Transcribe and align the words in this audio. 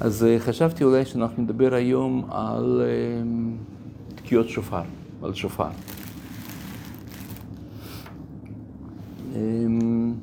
אז 0.00 0.24
אה, 0.24 0.36
חשבתי 0.38 0.84
אולי 0.84 1.04
שאנחנו 1.04 1.42
נדבר 1.42 1.74
היום 1.74 2.24
על 2.30 2.82
אה, 2.84 2.86
תקיעות 4.14 4.48
שופר, 4.48 4.82
על 5.22 5.34
שופר. 5.34 5.68
אמ, 9.34 10.14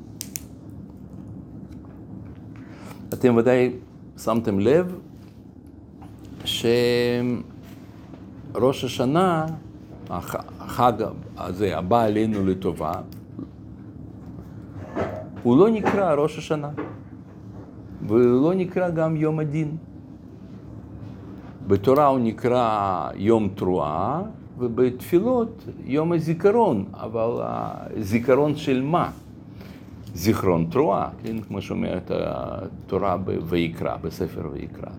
אתם 3.12 3.36
ודאי 3.36 3.72
שמתם 4.18 4.60
לב 4.60 4.98
שראש 6.44 7.34
השנה, 8.84 9.46
החג 10.10 10.92
הזה 11.36 11.78
הבא 11.78 12.02
עלינו 12.02 12.46
לטובה, 12.46 12.92
הוא 15.42 15.58
לא 15.58 15.70
נקרא 15.70 16.14
ראש 16.14 16.38
השנה, 16.38 16.70
ולא 18.06 18.54
נקרא 18.54 18.90
גם 18.90 19.16
יום 19.16 19.38
הדין. 19.38 19.76
בתורה 21.66 22.06
הוא 22.06 22.18
נקרא 22.18 23.08
יום 23.14 23.48
תרועה, 23.54 24.22
ובתפילות 24.58 25.64
יום 25.84 26.12
הזיכרון, 26.12 26.84
אבל 26.92 27.30
הזיכרון 27.96 28.56
של 28.56 28.82
מה? 28.82 29.10
זיכרון 30.14 30.66
תרועה, 30.70 31.08
כן, 31.22 31.40
כמו 31.40 31.62
שאומרת 31.62 32.10
התורה 32.14 33.16
ויקרא, 33.48 33.96
בספר 33.96 34.48
ויקרא. 34.52 34.90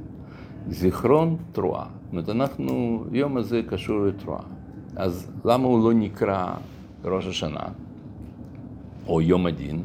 זיכרון 0.70 1.38
תרועה. 1.52 1.85
זאת 1.85 2.12
אומרת, 2.12 2.29
אנחנו, 2.29 3.04
יום 3.12 3.38
הזה 3.38 3.62
קשור 3.68 4.05
לתרועה. 4.05 4.41
אז 4.95 5.31
למה 5.45 5.68
הוא 5.68 5.84
לא 5.84 5.93
נקרא 5.93 6.54
ראש 7.05 7.27
השנה, 7.27 7.63
או 9.07 9.21
יום 9.21 9.45
הדין? 9.45 9.84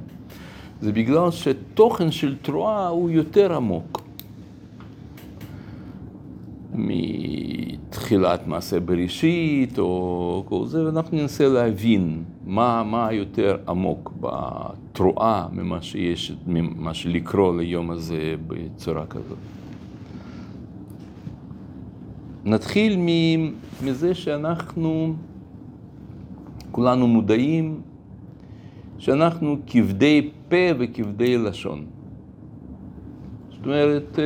זה 0.80 0.92
בגלל 0.92 1.30
שתוכן 1.30 2.10
של 2.10 2.36
תרועה 2.42 2.88
הוא 2.88 3.10
יותר 3.10 3.54
עמוק. 3.54 4.04
מתחילת 6.74 8.46
מעשה 8.46 8.80
בראשית 8.80 9.78
או 9.78 10.44
כל 10.48 10.66
זה, 10.66 10.86
ואנחנו 10.86 11.16
ננסה 11.18 11.48
להבין 11.48 12.22
מה, 12.46 12.82
מה 12.82 13.12
יותר 13.12 13.56
עמוק 13.68 14.12
בתרועה 14.20 15.48
ממה 15.52 15.82
שיש, 15.82 16.32
ממה 16.46 16.94
שלקרוא 16.94 17.56
ליום 17.56 17.90
הזה 17.90 18.34
בצורה 18.46 19.06
כזאת. 19.06 19.38
נתחיל 22.44 22.98
מזה 23.82 24.14
שאנחנו 24.14 25.14
כולנו 26.70 27.06
מודעים 27.06 27.80
שאנחנו 29.04 29.56
כבדי 29.66 30.30
פה 30.48 30.56
וכבדי 30.78 31.38
לשון. 31.38 31.84
זאת 33.50 33.64
אומרת, 33.64 34.18
אה, 34.18 34.24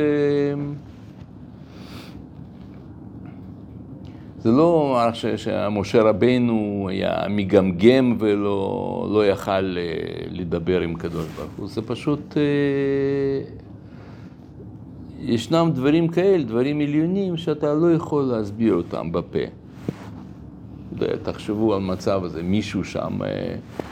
זה 4.39 4.51
לא 4.51 4.97
שמשה 5.35 6.01
רבנו 6.01 6.87
היה 6.89 7.25
מגמגם 7.29 8.15
ולא 8.19 9.07
לא 9.13 9.27
יכל 9.27 9.51
אה, 9.51 9.83
לדבר 10.31 10.81
עם 10.81 10.95
קדוש 10.95 11.25
ברוך 11.37 11.51
הוא, 11.57 11.67
זה 11.67 11.81
פשוט, 11.81 12.37
אה, 12.37 13.51
ישנם 15.19 15.71
דברים 15.73 16.07
כאלה, 16.07 16.43
דברים 16.43 16.81
עליונים, 16.81 17.37
שאתה 17.37 17.73
לא 17.73 17.93
יכול 17.93 18.23
להסביר 18.23 18.73
אותם 18.73 19.11
בפה. 19.11 19.45
תחשבו 21.23 21.73
על 21.73 21.81
מצב 21.81 22.23
הזה, 22.23 22.43
מישהו 22.43 22.83
שם, 22.83 23.19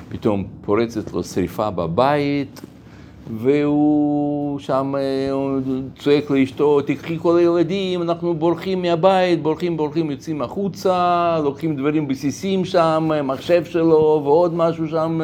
פתאום 0.09 0.43
פורצת 0.65 1.13
לו 1.13 1.23
שריפה 1.23 1.69
בבית, 1.69 2.61
והוא 3.37 4.59
שם 4.59 4.95
הוא 5.31 5.59
צועק 5.99 6.31
לאשתו, 6.31 6.81
תקחי 6.81 7.17
כל 7.21 7.37
הילדים, 7.37 8.01
אנחנו 8.01 8.33
בורחים 8.33 8.81
מהבית, 8.81 9.41
בורחים, 9.41 9.77
בורחים, 9.77 10.11
יוצאים 10.11 10.41
החוצה, 10.41 11.39
לוקחים 11.43 11.75
דברים 11.75 12.07
בסיסיים 12.07 12.65
שם, 12.65 13.09
מחשב 13.23 13.65
שלו 13.65 14.21
ועוד 14.23 14.53
משהו 14.53 14.87
שם, 14.87 15.21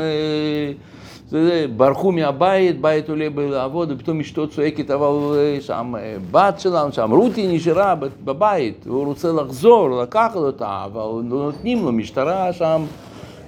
ברחו 1.78 2.12
מהבית, 2.12 2.82
בית 2.82 3.10
עולה 3.10 3.28
לעבוד, 3.38 3.92
ופתאום 3.92 4.20
אשתו 4.20 4.48
צועקת, 4.48 4.92
אבל 4.92 5.36
שם 5.60 5.94
בת 6.32 6.60
שלנו, 6.60 6.92
שם 6.92 7.12
רותי 7.12 7.56
נשארה 7.56 7.96
בבית, 8.24 8.88
והוא 8.88 9.06
רוצה 9.06 9.32
לחזור, 9.32 10.02
לקחת 10.02 10.36
אותה, 10.36 10.82
אבל 10.86 11.02
לא 11.30 11.38
נותנים 11.46 11.86
לו, 11.86 11.92
משטרה 11.92 12.54
שם. 12.54 12.86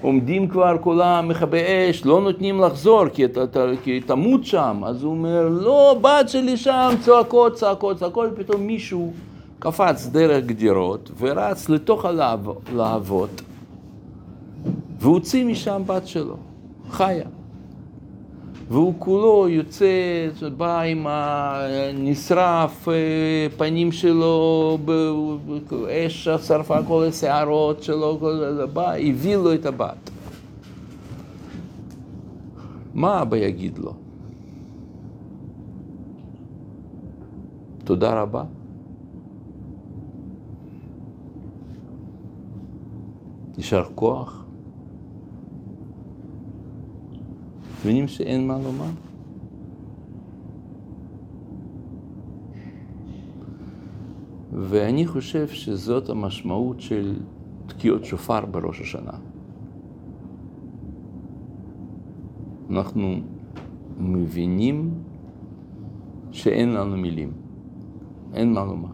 עומדים 0.02 0.48
כבר 0.48 0.78
כולם 0.82 1.28
מכבי 1.28 1.62
אש, 1.90 2.06
לא 2.06 2.22
נותנים 2.22 2.60
לחזור 2.60 3.08
כי, 3.08 3.26
אתה, 3.26 3.44
אתה, 3.44 3.66
כי 3.84 4.00
תמות 4.00 4.46
שם. 4.46 4.82
אז 4.86 5.04
הוא 5.04 5.12
אומר, 5.12 5.50
לא, 5.50 5.98
בת 6.02 6.30
שלי 6.30 6.58
שם, 6.58 6.94
צועקות, 7.02 7.54
צעקות, 7.54 7.98
צעקות, 7.98 8.30
ופתאום 8.34 8.62
מישהו 8.62 9.14
קפץ 9.60 10.08
דרך 10.08 10.46
גדירות 10.46 11.12
ורץ 11.20 11.70
לתוך 11.70 12.06
הלהבות 12.06 13.42
והוציא 15.00 15.46
משם 15.46 15.82
בת 15.86 16.08
שלו, 16.08 16.38
חיה. 16.90 17.26
והוא 18.68 18.94
כולו 19.00 19.48
יוצא, 19.50 19.86
בא 20.58 20.82
עם 20.82 21.08
הנשרף, 21.10 22.88
פנים 23.58 23.92
שלו, 23.92 24.78
אש 25.90 26.30
שרפה 26.30 26.84
כל 26.88 27.06
השערות 27.10 27.84
שלו, 27.84 28.18
כל 28.20 28.54
זה, 28.56 28.66
בא, 28.66 28.94
הביא 28.94 29.36
לו 29.36 29.54
את 29.54 29.66
הבת. 29.66 30.10
מה 32.94 33.22
אבא 33.22 33.38
יגיד 33.38 33.78
לו? 33.78 33.94
תודה 37.84 38.22
רבה. 38.22 38.44
יישר 43.58 43.84
כוח. 43.96 44.45
מבינים 47.86 48.08
שאין 48.08 48.48
מה 48.48 48.58
לומר? 48.64 48.90
ואני 54.54 55.08
חושב 55.08 55.48
שזאת 55.48 56.10
המשמעות 56.10 56.82
של 56.82 57.20
תקיעות 57.68 58.06
שופר 58.06 58.46
בראש 58.46 58.82
השנה. 58.82 59.12
אנחנו 62.70 63.16
מבינים 64.00 64.94
שאין 66.32 66.74
לנו 66.74 66.98
מילים, 66.98 67.32
אין 68.34 68.54
מה 68.54 68.66
לומר. 68.66 68.90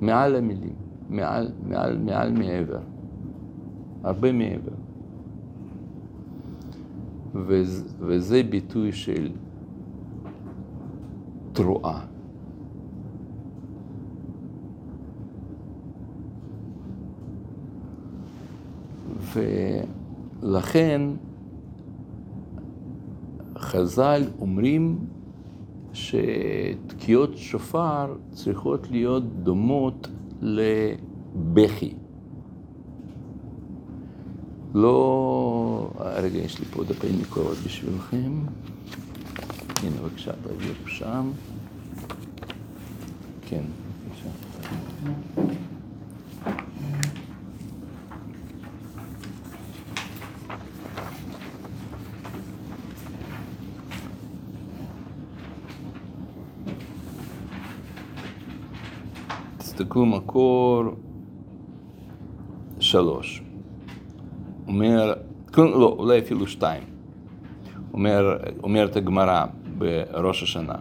מעל 0.00 0.36
המילים, 0.36 0.74
מעל, 1.08 1.52
מעל, 1.68 1.98
מעל 1.98 2.32
מעבר, 2.32 2.80
הרבה 4.02 4.32
מעבר. 4.32 4.79
וזה 7.34 8.42
ביטוי 8.42 8.92
של 8.92 9.30
תרועה. 11.52 12.06
ולכן 20.42 21.00
חז"ל 23.58 24.22
אומרים 24.40 24.98
שתקיעות 25.92 27.36
שופר 27.36 28.16
צריכות 28.30 28.90
להיות 28.90 29.24
דומות 29.42 30.08
לבכי. 30.40 31.94
לא... 34.74 35.90
רגע, 36.00 36.38
יש 36.38 36.58
לי 36.58 36.64
פה 36.64 36.84
דפי 36.84 37.06
מקורות 37.20 37.58
בשבילכם. 37.64 38.32
הנה, 39.82 39.96
בבקשה, 40.02 40.32
תעבירו 40.32 40.86
שם. 40.86 41.30
כן, 43.48 43.62
בבקשה. 44.08 44.28
תסתכלו 59.58 60.06
מקור 60.06 60.84
שלוש. 62.80 63.42
אומר, 64.70 65.12
לא, 65.58 65.96
אולי 65.98 66.18
אפילו 66.18 66.46
שתיים, 66.46 66.82
אומר, 67.92 68.36
אומרת 68.62 68.96
הגמרא 68.96 69.44
בראש 69.78 70.42
השנה, 70.42 70.74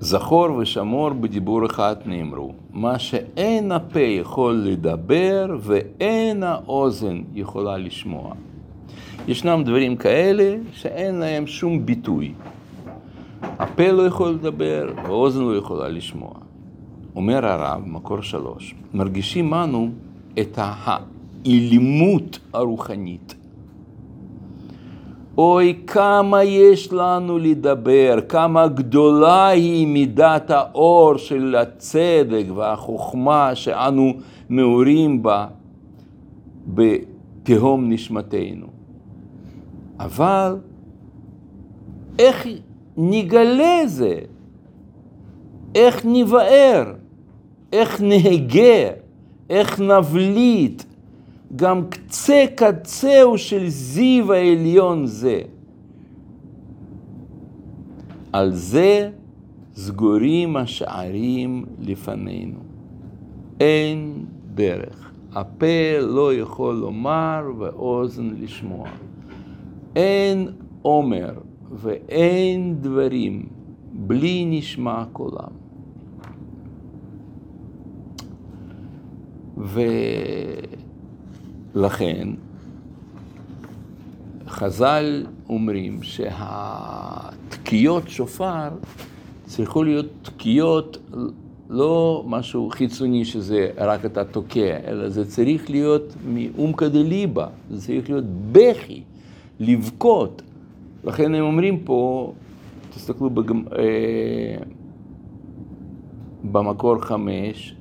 זכור 0.00 0.50
ושמור 0.56 1.10
בדיבור 1.10 1.66
אחד 1.66 1.96
נאמרו, 2.06 2.52
מה 2.72 2.98
שאין 2.98 3.72
הפה 3.72 4.00
יכול 4.00 4.54
לדבר 4.54 5.56
ואין 5.60 6.42
האוזן 6.42 7.22
יכולה 7.34 7.76
לשמוע. 7.76 8.34
ישנם 9.28 9.62
דברים 9.64 9.96
כאלה 9.96 10.56
שאין 10.72 11.14
להם 11.14 11.46
שום 11.46 11.86
ביטוי. 11.86 12.32
הפה 13.42 13.90
לא 13.90 14.02
יכול 14.02 14.28
לדבר, 14.28 14.92
האוזן 14.96 15.42
לא 15.44 15.56
יכולה 15.56 15.88
לשמוע. 15.88 16.32
אומר 17.16 17.46
הרב, 17.46 17.82
מקור 17.86 18.20
שלוש, 18.22 18.74
מרגישים 18.94 19.54
אנו 19.54 19.88
את 20.40 20.58
האלימות 21.44 22.38
הרוחנית. 22.52 23.34
אוי, 25.38 25.80
כמה 25.86 26.44
יש 26.44 26.92
לנו 26.92 27.38
לדבר, 27.38 28.16
כמה 28.28 28.68
גדולה 28.68 29.48
היא 29.48 29.86
מידת 29.86 30.50
האור 30.50 31.16
של 31.16 31.56
הצדק 31.58 32.44
והחוכמה 32.54 33.54
שאנו 33.54 34.12
מעורים 34.48 35.22
בה 35.22 35.46
בתהום 36.66 37.90
נשמתנו. 37.92 38.66
אבל 40.00 40.56
איך 42.18 42.46
נגלה 42.96 43.86
זה? 43.86 44.18
איך 45.74 46.02
נבער? 46.04 46.92
איך 47.72 48.00
נהגה? 48.00 48.90
איך 49.50 49.80
נבליט? 49.80 50.82
גם 51.56 51.80
קצה 51.90 52.44
קצהו 52.56 53.38
של 53.38 53.68
זיו 53.68 54.32
העליון 54.32 55.06
זה. 55.06 55.40
על 58.32 58.52
זה 58.52 59.10
סגורים 59.74 60.56
השערים 60.56 61.64
לפנינו. 61.80 62.58
אין 63.60 64.24
דרך. 64.54 65.12
הפה 65.32 65.98
לא 66.00 66.34
יכול 66.34 66.74
לומר 66.74 67.42
ואוזן 67.58 68.30
לשמוע. 68.38 68.88
אין 69.96 70.48
עומר 70.82 71.32
ואין 71.70 72.76
דברים 72.80 73.46
בלי 73.92 74.44
נשמע 74.48 75.04
קולם. 75.12 75.50
ולכן 81.74 82.28
חז"ל 84.48 85.26
אומרים 85.48 86.02
שהתקיעות 86.02 88.08
שופר 88.08 88.68
צריכו 89.46 89.82
להיות 89.82 90.06
תקיעות 90.22 90.98
לא 91.70 92.24
משהו 92.26 92.70
חיצוני 92.70 93.24
שזה 93.24 93.70
רק 93.76 94.04
אתה 94.04 94.24
תוקע, 94.24 94.76
אלא 94.86 95.08
זה 95.08 95.24
צריך 95.24 95.70
להיות 95.70 96.14
מאומקא 96.26 96.88
דליבה, 96.88 97.46
זה 97.70 97.86
צריך 97.86 98.10
להיות 98.10 98.24
בכי, 98.52 99.02
לבכות. 99.60 100.42
לכן 101.04 101.34
הם 101.34 101.44
אומרים 101.44 101.78
פה, 101.78 102.32
תסתכלו 102.90 103.30
בגמ... 103.30 103.64
אה, 103.78 104.56
במקור 106.52 107.00
חמש, 107.00 107.76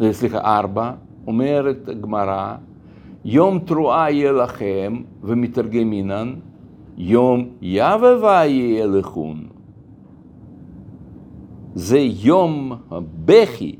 אה, 0.00 0.12
סליחה, 0.12 0.38
ארבע, 0.38 0.92
אומרת 1.26 1.88
הגמרא, 1.88 2.54
יום 3.24 3.58
תרועה 3.58 4.10
יהיה 4.10 4.32
לכם, 4.32 5.02
ומתרגמינן, 5.22 6.34
יום 6.98 7.48
יבבה 7.62 8.42
יהיה 8.46 8.86
לכון. 8.86 9.46
זה 11.74 11.98
יום 11.98 12.72
הבכי, 12.90 13.76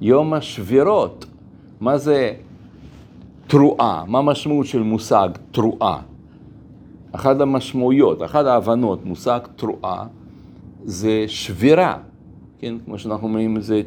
יום 0.00 0.32
השבירות. 0.32 1.26
מה 1.80 1.98
זה 1.98 2.32
תרועה? 3.46 4.04
מה 4.06 4.18
המשמעות 4.18 4.66
של 4.66 4.82
מושג 4.82 5.28
תרועה? 5.50 6.00
אחת 7.12 7.40
המשמעויות, 7.40 8.22
אחת 8.22 8.44
ההבנות, 8.46 9.04
מושג 9.04 9.40
תרועה, 9.56 10.06
זה 10.84 11.24
שבירה, 11.26 11.98
כן? 12.58 12.74
כמו 12.84 12.98
שאנחנו 12.98 13.26
אומרים 13.26 13.56
את 13.56 13.62
זה 13.62 13.82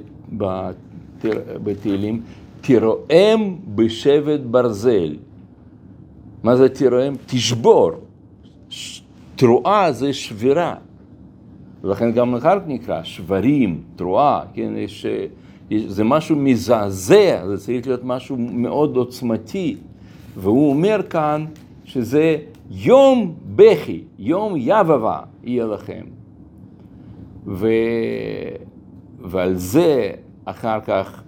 בתהילים, 1.63 2.21
תירואם 2.61 3.55
בשבט 3.75 4.39
ברזל. 4.39 5.15
מה 6.43 6.55
זה 6.55 6.69
תירואם? 6.69 7.13
תשבור. 7.25 7.91
תרועה 9.35 9.91
זה 9.91 10.13
שבירה. 10.13 10.75
ולכן 11.83 12.11
גם 12.11 12.35
אחר 12.35 12.59
נקרא 12.67 13.03
שברים, 13.03 13.81
תרועה, 13.95 14.41
כן, 14.53 14.73
יש, 14.77 15.05
יש, 15.69 15.83
זה 15.83 16.03
משהו 16.03 16.35
מזעזע, 16.35 17.47
זה 17.47 17.57
צריך 17.57 17.87
להיות 17.87 18.03
משהו 18.03 18.37
מאוד 18.37 18.95
עוצמתי. 18.95 19.77
והוא 20.37 20.69
אומר 20.69 21.01
כאן 21.09 21.45
שזה 21.85 22.37
יום 22.71 23.35
בכי, 23.55 24.03
יום 24.19 24.53
יבבה 24.57 25.19
יהיה 25.43 25.65
לכם. 25.65 26.03
ו... 27.47 27.67
ועל 29.21 29.55
זה 29.55 30.11
אחר 30.45 30.79
כך 30.81 31.23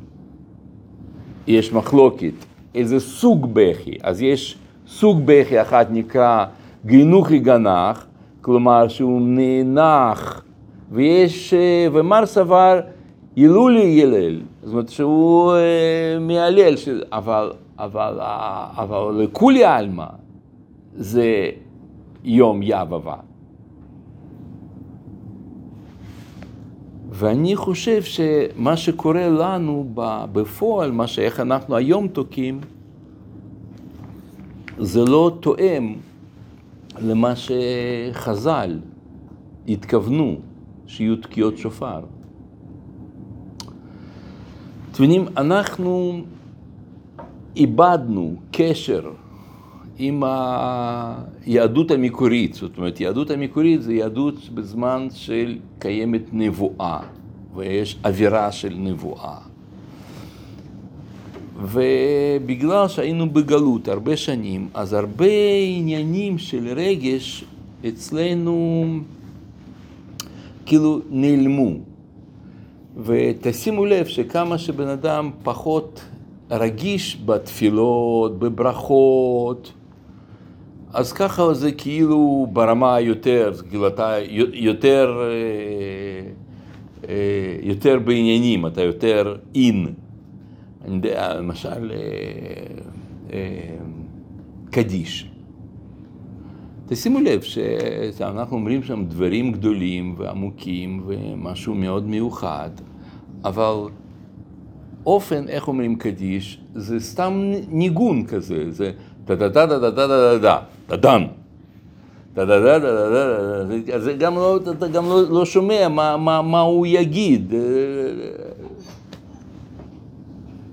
יש 1.48 1.74
מחלוקת, 1.74 2.34
איזה 2.76 3.00
סוג 3.00 3.50
בכי. 3.54 3.98
אז 4.04 4.22
יש 4.22 4.58
סוג 4.88 5.22
בכי 5.26 5.62
אחד 5.62 5.86
נקרא 5.90 6.46
גינוכי 6.86 7.40
גנח, 7.40 8.08
כלומר 8.42 8.88
שהוא 8.88 9.22
נאנח, 9.22 10.44
ויש, 10.92 11.54
אה, 11.54 11.88
ומר 11.92 12.26
סבר 12.26 12.80
הילולי 13.36 13.80
ילל, 13.82 14.40
זאת 14.64 14.72
אומרת 14.74 14.90
שהוא 14.90 15.54
אה, 15.54 16.20
מהלל, 16.20 16.74
אבל, 17.12 17.52
אבל, 17.80 18.20
אבל 18.78 19.24
לכולי 19.24 19.64
עלמא 19.64 20.06
זה 20.96 21.50
יום 22.24 22.60
יבבה. 22.64 23.16
ואני 27.20 27.56
חושב 27.56 28.04
שמה 28.04 28.78
שקורה 28.78 29.28
לנו 29.28 29.92
בפועל, 30.32 30.92
מה 30.92 31.08
שאיך 31.08 31.40
אנחנו 31.40 31.76
היום 31.76 32.08
תוקעים, 32.08 32.60
זה 34.78 35.06
לא 35.06 35.38
תואם 35.40 35.96
למה 37.02 37.34
שחז"ל 37.36 38.80
התכוונו 39.68 40.36
שיהיו 40.88 41.16
תקיעות 41.16 41.58
שופר. 41.58 42.00
אתם 44.92 45.04
יודעים, 45.04 45.26
אנחנו 45.38 46.22
איבדנו 47.56 48.36
קשר 48.52 49.12
עם 50.00 50.24
היהדות 51.46 51.92
המקורית. 51.92 52.54
זאת 52.54 52.78
אומרת, 52.78 53.00
יהדות 53.00 53.32
המקורית 53.32 53.82
זה 53.82 53.94
יהדות 53.94 54.50
בזמן 54.50 55.08
של 55.14 55.58
קיימת 55.80 56.22
נבואה, 56.32 57.00
ויש 57.56 57.98
אווירה 58.06 58.52
של 58.52 58.74
נבואה. 58.78 59.38
ובגלל 61.62 62.88
שהיינו 62.88 63.30
בגלות 63.30 63.88
הרבה 63.88 64.18
שנים, 64.18 64.68
אז 64.74 64.94
הרבה 64.94 65.26
עניינים 65.78 66.38
של 66.38 66.68
רגש 66.68 67.44
אצלנו 67.88 68.86
כאילו 70.66 71.00
נעלמו. 71.10 71.72
ותשימו 73.04 73.86
לב 73.86 74.06
שכמה 74.06 74.58
שבן 74.58 74.88
אדם 74.88 75.32
פחות 75.44 76.02
רגיש 76.52 77.22
בתפילות, 77.26 78.40
בברכות, 78.40 79.74
אז 80.94 81.14
ככה 81.14 81.54
זה 81.54 81.72
כאילו 81.72 82.48
ברמה 82.54 83.00
יותר, 83.00 83.52
כאילו 83.70 83.88
אתה 83.88 84.16
יותר, 84.54 85.22
אה, 85.22 86.30
אה, 87.10 87.58
יותר 87.62 88.00
בעניינים, 88.00 88.68
אתה 88.68 88.82
יותר 88.82 89.36
אין. 89.56 89.88
אני 90.86 90.96
יודע, 90.96 91.34
למשל, 91.38 91.92
אה, 93.34 93.40
קדיש. 94.70 95.30
תשימו 96.88 97.20
לב 97.20 97.42
שאנחנו 98.18 98.58
אומרים 98.58 98.84
שם 98.84 99.06
דברים 99.06 99.52
גדולים 99.52 100.16
ועמוקים 100.18 101.04
ומשהו 101.06 101.76
מאוד 101.76 102.08
מיוחד, 102.08 102.70
אבל 103.44 103.76
אופן, 105.06 105.48
איך 105.48 105.68
אומרים 105.68 105.96
קדיש, 105.96 106.62
זה 106.76 107.00
סתם 107.00 107.52
ניגון 107.70 108.26
כזה, 108.26 108.72
זה 108.72 108.92
טה-טה-טה-טה-טה-טה-טה, 109.26 110.58
טדן. 110.90 111.24
אז 113.94 114.10
גם 114.20 114.36
לא, 114.36 114.58
אתה 114.58 114.88
גם 114.88 115.06
לא, 115.06 115.22
לא 115.30 115.46
שומע 115.46 115.88
מה, 115.88 116.18
מה, 116.18 116.42
מה 116.42 116.60
הוא 116.60 116.86
יגיד. 116.86 117.54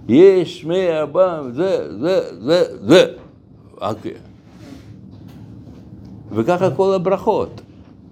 יש 0.09 0.65
מאה 0.65 1.05
פעם, 1.13 1.53
זה, 1.53 1.99
זה, 2.01 2.21
זה, 2.41 2.65
זה. 2.81 3.07
אוקיי. 3.81 4.15
וככה 6.33 6.71
כל 6.71 6.95
הברכות. 6.95 7.61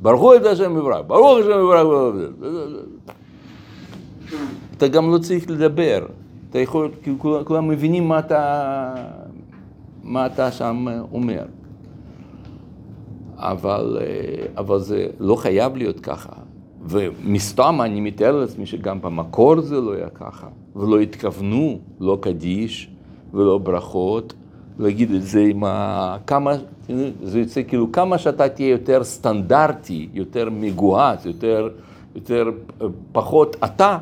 ברכו 0.03 0.37
את 0.37 0.47
השם 0.47 0.75
מברק, 0.75 1.05
ברוך 1.07 1.39
השם 1.39 1.65
מברק. 1.65 1.87
אתה 4.77 4.89
גם 4.89 5.13
לא 5.13 5.19
צריך 5.19 5.51
לדבר. 5.51 6.07
אתה 6.51 6.59
יכול, 6.59 6.91
כי 7.03 7.11
כולם 7.45 7.69
מבינים 7.69 8.09
מה 8.09 8.19
אתה, 8.19 8.95
מה 10.03 10.27
אתה 10.27 10.53
שם 10.53 10.87
אומר. 11.13 11.45
אבל, 13.37 13.99
אבל 14.57 14.79
זה 14.79 15.07
לא 15.21 15.37
חייב 15.37 15.77
להיות 15.77 16.01
ככה. 16.01 16.33
ומסתם 16.87 17.81
אני 17.81 18.01
מתאר 18.01 18.41
לעצמי 18.41 18.67
שגם 18.67 19.03
במקור 19.03 19.61
זה 19.61 19.81
לא 19.81 19.93
היה 19.93 20.09
ככה, 20.09 20.47
ולא 20.77 21.01
התכוונו, 21.01 21.79
לא 22.01 22.19
קדיש 22.21 22.91
ולא 23.35 23.59
ברכות, 23.59 24.35
להגיד 24.79 25.11
את 25.11 25.23
זה 25.23 25.41
עם 25.41 25.65
ה... 25.65 26.17
כמה, 26.27 26.53
זה 27.23 27.39
יוצא 27.41 27.63
כאילו 27.69 27.93
כמה 27.93 28.19
שאתה 28.19 28.49
תהיה 28.49 28.69
יותר 28.69 29.05
סטנדרטי, 29.05 30.09
יותר 30.13 30.51
מגוהץ, 30.51 31.27
יותר, 31.27 31.69
יותר 32.15 32.51
פחות 33.13 33.57
אתה, 33.65 33.99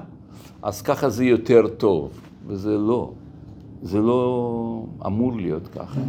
אז 0.63 0.83
ככה 0.83 1.09
זה 1.09 1.25
יותר 1.25 1.69
טוב, 1.69 2.11
וזה 2.47 2.79
לא, 2.79 3.11
זה 3.83 4.01
לא 4.01 4.85
אמור 5.07 5.37
להיות 5.37 5.69
ככה. 5.69 6.01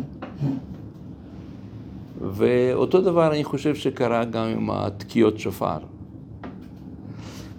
ואותו 2.32 3.02
דבר 3.02 3.32
אני 3.32 3.44
חושב 3.44 3.76
שקרה 3.76 4.26
גם 4.26 4.48
עם 4.48 4.72
התקיעות 4.72 5.40
שופר. 5.40 5.78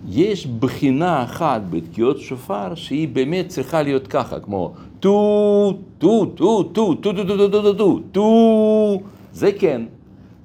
יש 0.08 0.46
בחינה 0.46 1.24
אחת 1.24 1.62
בתקיעות 1.70 2.20
שופר 2.20 2.74
שהיא 2.74 3.08
באמת 3.08 3.48
צריכה 3.48 3.82
להיות 3.82 4.06
ככה, 4.06 4.40
כמו 4.40 4.72
טו, 5.00 5.78
טו, 5.98 6.26
טו, 6.26 6.62
טו, 6.62 6.94
טו, 6.94 7.12
טו, 7.14 7.24
טו, 7.24 7.36
טו, 7.36 7.62
טו, 7.62 7.72
טו, 7.74 8.00
טו, 8.12 9.00
זה 9.32 9.52
כן, 9.58 9.82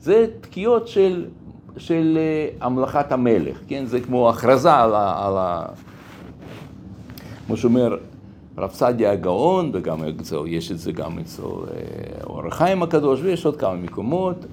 זה 0.02 0.28
תקיעות 0.42 0.88
של, 0.88 1.26
של 1.78 2.18
המלכת 2.62 3.12
המלך, 3.12 3.58
כן? 3.68 3.86
זה 3.86 4.00
כמו 4.00 4.30
הכרזה 4.30 4.74
על 4.74 4.94
ה... 4.96 5.66
כמו 7.48 7.58
שאומר 7.58 7.98
רב 8.60 8.72
סעדיה 8.72 9.12
הגאון, 9.12 9.72
וגם 9.74 10.00
יש 10.48 10.72
את 10.72 10.80
זה 10.80 10.92
גם 10.92 11.20
אצל 11.20 11.44
אור 12.24 12.48
החיים 12.48 12.84
הקדוש, 12.84 13.20
ויש 13.24 13.46
עוד 13.46 13.56
כמה 13.56 13.76
מקומות 13.76 14.46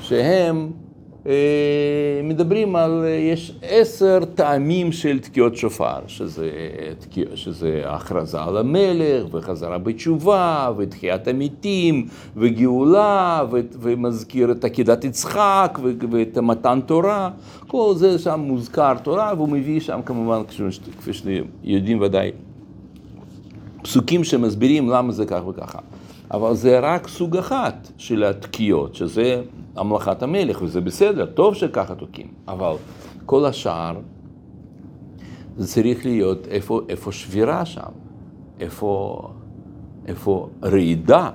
שהם 0.00 0.70
מדברים 2.24 2.76
על, 2.76 3.04
יש 3.32 3.58
עשר 3.62 4.18
טעמים 4.34 4.92
של 4.92 5.18
תקיעות 5.18 5.56
שופר, 5.56 5.98
שזה, 6.06 6.50
שזה 7.34 7.82
הכרזה 7.84 8.42
על 8.42 8.56
המלך, 8.56 9.34
וחזרה 9.34 9.78
בתשובה, 9.78 10.70
ותחיית 10.76 11.28
המתים, 11.28 12.06
וגאולה, 12.36 13.44
ו, 13.50 13.60
ומזכיר 13.80 14.52
את 14.52 14.64
עקידת 14.64 15.04
יצחק, 15.04 15.78
ו, 15.82 15.92
ואת 16.10 16.38
מתן 16.38 16.80
תורה, 16.86 17.30
כל 17.66 17.92
זה 17.96 18.18
שם 18.18 18.40
מוזכר 18.40 18.94
תורה, 19.02 19.32
והוא 19.36 19.48
מביא 19.48 19.80
שם 19.80 20.00
כמובן, 20.04 20.42
כפי 20.98 21.12
שיודעים 21.12 22.00
ודאי, 22.00 22.30
פסוקים 23.84 24.24
שמסבירים 24.24 24.88
למה 24.88 25.12
זה 25.12 25.26
כך 25.26 25.46
וככה. 25.46 25.78
אבל 26.30 26.54
זה 26.54 26.80
רק 26.80 27.08
סוג 27.08 27.36
אחת 27.36 27.88
של 27.96 28.24
התקיעות, 28.24 28.94
שזה 28.94 29.42
המלאכת 29.76 30.22
המלך, 30.22 30.62
וזה 30.62 30.80
בסדר, 30.80 31.26
טוב 31.26 31.54
שככה 31.54 31.94
תוקעים, 31.94 32.28
אבל 32.48 32.74
כל 33.26 33.44
השאר, 33.44 34.00
זה 35.56 35.66
צריך 35.66 36.06
להיות 36.06 36.46
איפה, 36.48 36.80
איפה 36.88 37.12
שבירה 37.12 37.64
שם, 37.64 37.92
איפה, 38.60 39.20
איפה 40.06 40.48
רעידה, 40.62 41.30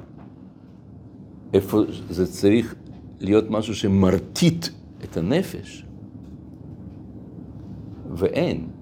איפה 1.53 1.81
זה 2.09 2.27
צריך 2.27 2.75
להיות 3.19 3.45
משהו 3.49 3.75
שמרטיט 3.75 4.67
את 5.03 5.17
הנפש, 5.17 5.85
ואין. 8.11 8.78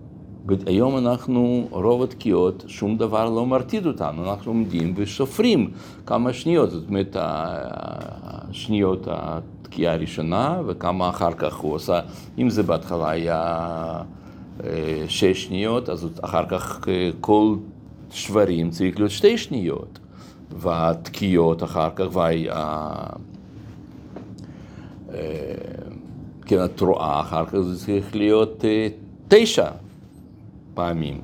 היום 0.65 0.97
אנחנו, 0.97 1.67
רוב 1.71 2.03
התקיעות, 2.03 2.63
שום 2.67 2.97
דבר 2.97 3.29
לא 3.29 3.45
מרטיט 3.45 3.85
אותנו, 3.85 4.29
אנחנו 4.29 4.51
עומדים 4.51 4.93
וסופרים 4.97 5.71
כמה 6.05 6.33
שניות, 6.33 6.71
זאת 6.71 6.87
אומרת, 6.89 7.15
השניות 7.19 9.07
התקיעה 9.11 9.93
הראשונה 9.93 10.61
וכמה 10.67 11.09
אחר 11.09 11.31
כך 11.31 11.55
הוא 11.55 11.73
עושה, 11.73 11.99
אם 12.37 12.49
זה 12.49 12.63
בהתחלה 12.63 13.09
היה 13.09 14.01
אה, 14.63 15.05
שש 15.07 15.43
שניות, 15.43 15.89
אז 15.89 16.07
אחר 16.21 16.45
כך 16.49 16.87
אה, 16.87 17.09
כל 17.21 17.55
שברים 18.11 18.69
צריך 18.69 18.99
להיות 18.99 19.11
שתי 19.11 19.37
שניות, 19.37 19.99
והתקיעות 20.59 21.63
אחר 21.63 21.89
כך, 21.95 22.05
והיה... 22.11 22.93
אה, 25.13 25.19
כן, 26.45 26.59
התרועה 26.59 27.19
אחר 27.21 27.45
כך 27.45 27.59
זה 27.59 27.85
צריך 27.85 28.15
להיות 28.15 28.65
תשע 29.27 29.69
פעמים. 30.77 31.21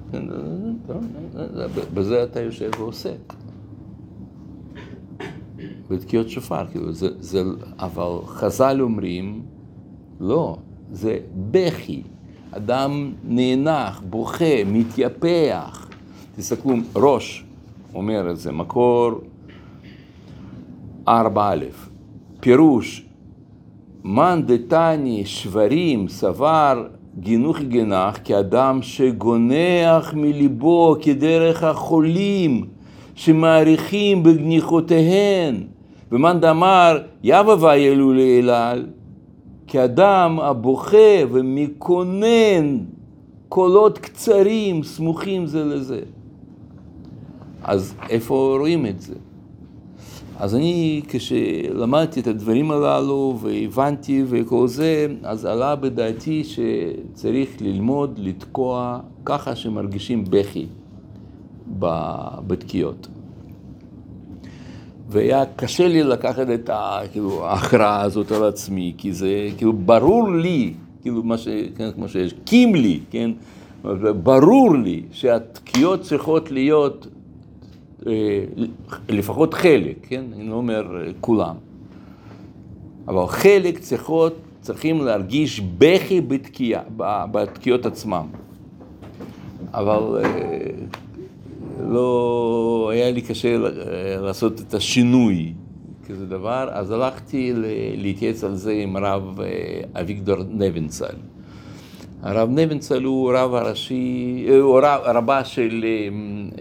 בזה 1.93 2.23
אתה 2.23 2.41
יושב 2.41 2.69
ועוסק. 2.79 3.33
בתקיעות 5.89 6.29
שופר, 6.29 6.67
כאילו, 6.67 6.93
זה, 6.93 7.07
זה, 7.19 7.43
אבל 7.79 8.25
חז"ל 8.25 8.81
אומרים, 8.81 9.41
לא, 10.19 10.57
זה 10.91 11.17
בכי. 11.51 12.03
אדם 12.51 13.13
נאנח, 13.23 14.01
בוכה, 14.09 14.63
מתייפח. 14.65 15.89
תסתכלו, 16.35 16.75
ראש 16.95 17.45
אומר 17.93 18.31
את 18.31 18.37
זה, 18.37 18.51
מקור 18.51 19.11
4א, 21.07 21.09
פירוש, 22.39 23.05
מאן 24.03 24.41
דתני 24.45 25.25
שברים 25.25 26.07
סבר 26.07 26.87
גינוך 27.19 27.59
גנח 27.59 28.19
כאדם 28.23 28.79
שגונח 28.81 30.13
מליבו 30.13 30.95
כדרך 31.01 31.63
החולים 31.63 32.65
שמעריכים 33.15 34.23
בגניחותיהן 34.23 35.63
ומאן 36.11 36.39
דאמר 36.39 37.01
יבא 37.23 37.55
ויילו 37.59 38.13
לאלל 38.13 38.85
כאדם 39.67 40.39
הבוכה 40.39 40.97
ומקונן 41.31 42.77
קולות 43.49 43.97
קצרים 43.97 44.83
סמוכים 44.83 45.45
זה 45.45 45.63
לזה. 45.63 45.99
אז 47.63 47.95
איפה 48.09 48.55
רואים 48.59 48.85
את 48.85 49.01
זה? 49.01 49.13
אז 50.39 50.55
אני, 50.55 51.01
כשלמדתי 51.07 52.19
את 52.19 52.27
הדברים 52.27 52.71
הללו 52.71 53.39
והבנתי 53.41 54.23
וכל 54.27 54.67
זה, 54.67 55.07
אז 55.23 55.45
עלה 55.45 55.75
בדעתי 55.75 56.43
שצריך 56.43 57.49
ללמוד 57.61 58.19
לתקוע 58.23 58.99
ככה 59.25 59.55
שמרגישים 59.55 60.23
בכי 60.29 60.65
בתקיעות. 62.47 63.07
והיה 65.09 65.43
קשה 65.55 65.87
לי 65.87 66.03
לקחת 66.03 66.47
את 66.53 66.69
כאילו, 67.11 67.45
ההכרעה 67.45 68.01
הזאת 68.01 68.31
על 68.31 68.43
עצמי, 68.43 68.93
כי 68.97 69.13
זה 69.13 69.49
כאילו 69.57 69.73
ברור 69.73 70.31
לי, 70.31 70.73
כאילו 71.01 71.23
מה 71.23 71.37
ש... 71.37 71.47
כן, 71.75 71.91
כמו 71.91 72.07
שיש, 72.07 72.33
קים 72.43 72.75
לי, 72.75 72.99
כן? 73.11 73.31
ברור 74.23 74.75
לי 74.75 75.01
שהתקיעות 75.11 76.01
צריכות 76.01 76.51
להיות 76.51 77.07
לפחות 79.09 79.53
חלק, 79.53 79.95
כן? 80.07 80.23
אני 80.35 80.49
לא 80.49 80.55
אומר 80.55 80.97
אה, 80.97 81.11
כולם. 81.21 81.55
אבל 83.07 83.27
חלק 83.27 83.79
צריכות, 83.79 84.35
צריכים 84.61 85.01
להרגיש 85.01 85.59
בכי 85.59 86.21
בתקיעה, 86.21 86.81
בתקיעות 87.31 87.85
עצמם. 87.85 88.25
אבל 89.73 90.23
אה, 90.23 90.69
לא, 91.89 92.89
היה 92.93 93.11
לי 93.11 93.21
קשה 93.21 93.57
לעשות 94.21 94.61
את 94.61 94.73
השינוי 94.73 95.53
כזה 96.07 96.25
דבר, 96.25 96.69
אז 96.71 96.91
הלכתי 96.91 97.53
להתייעץ 97.97 98.43
על 98.43 98.55
זה 98.55 98.71
עם 98.71 98.95
הרב 98.95 99.39
אביגדור 99.93 100.37
נבנצל. 100.49 101.15
הרב 102.23 102.49
נבנצל 102.49 103.03
הוא 103.03 103.33
רב 103.33 103.53
הראשי, 103.53 104.45
הוא 104.61 104.79
רב, 104.79 105.01
רבה 105.03 105.43
של, 105.43 105.85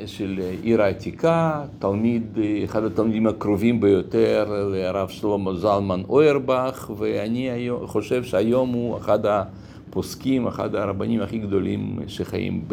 של 0.06 0.40
עיר 0.62 0.82
העתיקה, 0.82 1.64
תלמיד, 1.78 2.38
אחד 2.64 2.84
התלמידים 2.84 3.26
הקרובים 3.26 3.80
ביותר 3.80 4.68
לרב 4.72 5.08
שלמה 5.08 5.54
זלמן 5.54 6.02
אוירבך, 6.08 6.90
ואני 6.98 7.50
היום, 7.50 7.86
חושב 7.86 8.24
שהיום 8.24 8.72
הוא 8.72 8.96
אחד 8.96 9.18
הפוסקים, 9.26 10.46
אחד 10.46 10.74
הרבנים 10.74 11.20
הכי 11.20 11.38
גדולים 11.38 11.98
שחיים 12.06 12.64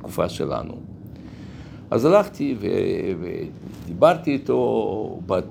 בתקופה 0.00 0.28
שלנו. 0.28 0.91
אז 1.92 2.04
הלכתי 2.04 2.54
ו... 2.60 2.66
ודיברתי 3.20 4.32
איתו, 4.32 4.54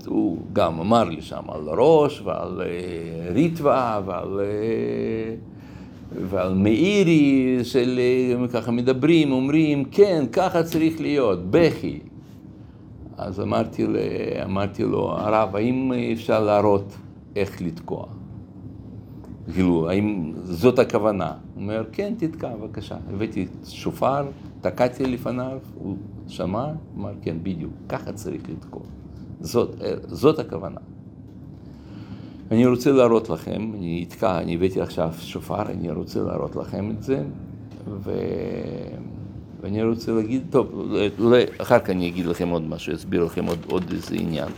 הוא 0.05 0.37
גם 0.53 0.79
אמר 0.79 1.03
לי 1.03 1.21
שם 1.21 1.41
על 1.47 1.61
ראש 1.67 2.21
ועל 2.21 2.61
אה, 2.61 3.33
ריטווה 3.33 4.01
ועל, 4.05 4.39
אה, 4.39 5.35
ועל 6.29 6.53
מאירי, 6.53 7.59
של 7.63 7.99
אה, 7.99 8.47
ככה 8.47 8.71
מדברים, 8.71 9.31
אומרים, 9.31 9.85
כן, 9.85 10.25
ככה 10.31 10.63
צריך 10.63 11.01
להיות, 11.01 11.39
בכי. 11.51 11.99
אז 13.17 13.39
אמרתי, 13.39 13.85
אמרתי 14.43 14.83
לו, 14.83 15.11
הרב, 15.11 15.55
האם 15.55 15.91
אפשר 16.13 16.43
להראות 16.43 16.95
איך 17.35 17.61
לתקוע? 17.61 18.05
כאילו, 19.53 19.89
האם 19.89 20.31
זאת 20.43 20.79
הכוונה? 20.79 21.33
הוא 21.53 21.61
אומר, 21.61 21.83
כן, 21.91 22.13
תתקע, 22.17 22.49
בבקשה. 22.55 22.95
הבאתי 23.13 23.47
שופר, 23.63 24.25
תקעתי 24.61 25.05
לפניו, 25.05 25.59
הוא 25.75 25.97
שמע, 26.27 26.67
אמר, 26.97 27.11
כן, 27.21 27.37
בדיוק, 27.43 27.73
ככה 27.89 28.13
צריך 28.13 28.41
לתקוע. 28.49 28.81
זאת, 29.39 29.75
זאת 30.07 30.39
הכוונה. 30.39 30.79
אני 32.51 32.65
רוצה 32.65 32.91
להראות 32.91 33.29
לכם, 33.29 33.71
אני 33.73 34.05
אתקע, 34.07 34.39
אני 34.39 34.55
הבאתי 34.55 34.81
עכשיו 34.81 35.13
שופר, 35.19 35.61
אני 35.61 35.91
רוצה 35.91 36.21
להראות 36.21 36.55
לכם 36.55 36.91
את 36.91 37.03
זה, 37.03 37.23
ו... 37.87 38.11
ואני 39.61 39.83
רוצה 39.83 40.11
להגיד, 40.11 40.43
טוב, 40.49 40.91
אולי 41.19 41.43
אחר 41.57 41.79
כך 41.79 41.89
אני 41.89 42.07
אגיד 42.07 42.25
לכם 42.25 42.49
עוד 42.49 42.61
משהו, 42.61 42.95
אסביר 42.95 43.23
לכם 43.23 43.45
עוד, 43.45 43.59
עוד 43.69 43.83
איזה 43.91 44.15
עניין. 44.15 44.49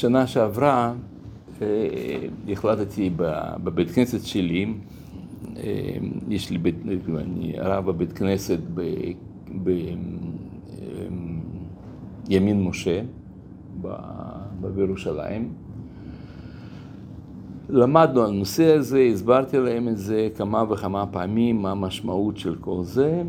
שנה 0.00 0.26
שעברה 0.26 0.92
אה, 1.62 1.66
החלטתי 2.52 3.10
בבית 3.64 3.90
כנסת 3.90 4.24
שלי, 4.24 4.64
אמ, 4.64 5.62
יש 6.28 6.50
לי 6.50 6.58
בית, 6.58 6.74
אני 7.18 7.54
רב 7.58 7.86
בבית 7.86 8.12
כנסת 8.12 8.58
בימין 12.28 12.60
אמ, 12.60 12.68
משה 12.68 13.00
בירושלים. 14.74 15.52
למדנו 17.68 18.22
על 18.22 18.28
הנושא 18.30 18.74
הזה, 18.74 19.00
הסברתי 19.12 19.58
להם 19.58 19.88
את 19.88 19.98
זה 19.98 20.28
כמה 20.34 20.64
וכמה 20.70 21.06
פעמים, 21.06 21.62
מה 21.62 21.70
המשמעות 21.70 22.36
של 22.36 22.56
כל 22.60 22.82
זה, 22.82 23.22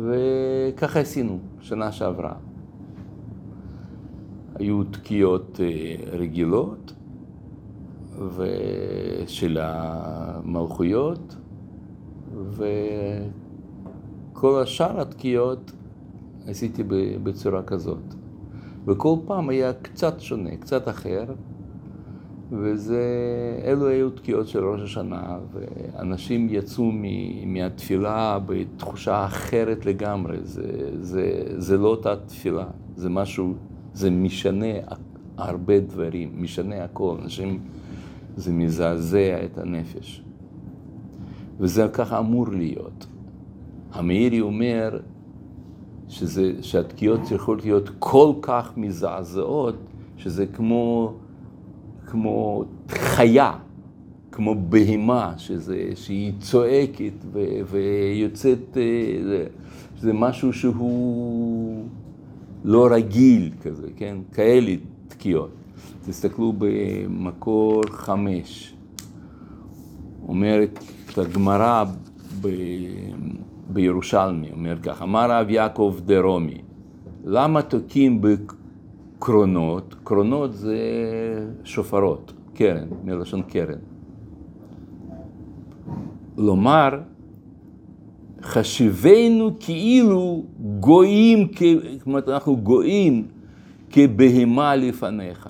וככה 0.00 1.00
עשינו, 1.00 1.38
שנה 1.60 1.92
שעברה. 1.92 2.49
היו 4.60 4.84
תקיעות 4.84 5.60
אה, 5.62 5.94
רגילות 6.12 6.92
של 9.26 9.58
המלכויות, 9.60 11.36
וכל 14.32 14.62
השאר 14.62 15.00
התקיעות 15.00 15.72
עשיתי 16.46 16.82
בצורה 17.22 17.62
כזאת. 17.62 18.14
וכל 18.86 19.14
פעם 19.26 19.48
היה 19.48 19.72
קצת 19.72 20.20
שונה, 20.20 20.56
קצת 20.56 20.88
אחר, 20.88 21.24
ואלו 22.50 23.86
היו 23.86 24.10
תקיעות 24.10 24.48
של 24.48 24.64
ראש 24.64 24.80
השנה, 24.80 25.38
ואנשים 25.52 26.48
יצאו 26.50 26.92
מהתפילה 27.46 28.38
בתחושה 28.46 29.24
אחרת 29.24 29.86
לגמרי. 29.86 30.36
זה, 30.42 30.90
זה, 31.00 31.42
זה 31.56 31.76
לא 31.78 31.88
אותה 31.88 32.16
תפילה, 32.16 32.66
זה 32.96 33.08
משהו, 33.08 33.54
זה 34.00 34.10
משנה 34.10 34.66
הרבה 35.36 35.80
דברים, 35.80 36.32
משנה 36.42 36.84
הכל. 36.84 37.16
אנשים, 37.22 37.60
זה 38.36 38.52
מזעזע 38.52 39.44
את 39.44 39.58
הנפש. 39.58 40.22
וזה 41.60 41.88
ככה 41.92 42.18
אמור 42.18 42.48
להיות. 42.48 43.06
המאירי 43.92 44.40
אומר 44.40 45.00
שזה, 46.08 46.52
שהתקיעות 46.62 47.22
צריכות 47.22 47.64
להיות 47.64 47.90
כל 47.98 48.32
כך 48.42 48.72
מזעזעות, 48.76 49.74
שזה 50.16 50.46
כמו... 50.46 51.14
כמו 52.06 52.64
חיה, 52.88 53.52
כמו 54.32 54.54
בהמה, 54.54 55.34
שזה, 55.36 55.90
שהיא 55.94 56.32
צועקת 56.40 57.12
ו, 57.32 57.40
ויוצאת, 57.70 58.76
אה, 58.76 59.44
זה 59.98 60.12
משהו 60.12 60.52
שהוא 60.52 61.84
לא 62.64 62.88
רגיל 62.90 63.50
כזה, 63.62 63.86
כן? 63.96 64.16
כאלה 64.32 64.72
תקיעות. 65.08 65.50
תסתכלו 66.06 66.52
במקור 66.58 67.82
חמש. 67.90 68.74
אומרת 70.28 70.78
הגמרא 71.16 71.84
ב... 72.40 72.48
בירושלמי, 73.72 74.50
אומר 74.52 74.78
כך, 74.82 75.02
אמר 75.02 75.30
רב 75.30 75.50
יעקב 75.50 75.96
דרומי, 76.04 76.62
למה 77.24 77.62
תוקעים 77.62 78.20
קרונות, 79.18 79.96
קרונות 80.04 80.52
זה 80.54 80.78
שופרות, 81.64 82.32
קרן, 82.54 82.88
מלשון 83.04 83.42
קרן. 83.42 83.78
לומר, 86.36 87.00
חשיבנו 88.50 89.50
כאילו 89.60 90.44
גויים, 90.80 91.48
כלומר 92.04 92.20
אנחנו 92.28 92.56
גויים 92.56 93.26
כבהמה 93.90 94.76
לפניך. 94.76 95.48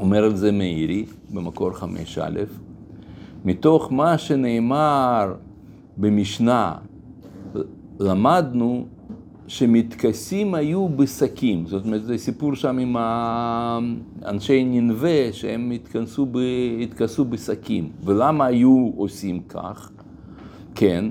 אומר 0.00 0.24
על 0.24 0.36
זה 0.36 0.52
מאירי 0.52 1.04
במקור 1.30 1.72
חמש 1.72 2.18
א', 2.18 2.40
מתוך 3.44 3.92
מה 3.92 4.18
שנאמר 4.18 5.34
במשנה, 5.96 6.74
למדנו 8.00 8.86
שמתכסים 9.46 10.54
היו 10.54 10.88
בשקים, 10.88 11.66
זאת 11.66 11.84
אומרת, 11.84 12.04
זה 12.04 12.18
סיפור 12.18 12.54
שם 12.54 12.78
עם 12.78 12.96
אנשי 14.24 14.64
ננבה 14.64 15.32
שהם 15.32 15.70
התכנסו, 15.70 16.26
התכסו 16.82 17.24
בשקים. 17.24 17.88
ולמה 18.04 18.46
היו 18.46 18.90
עושים 18.96 19.40
כך? 19.48 19.90
כן, 20.74 21.04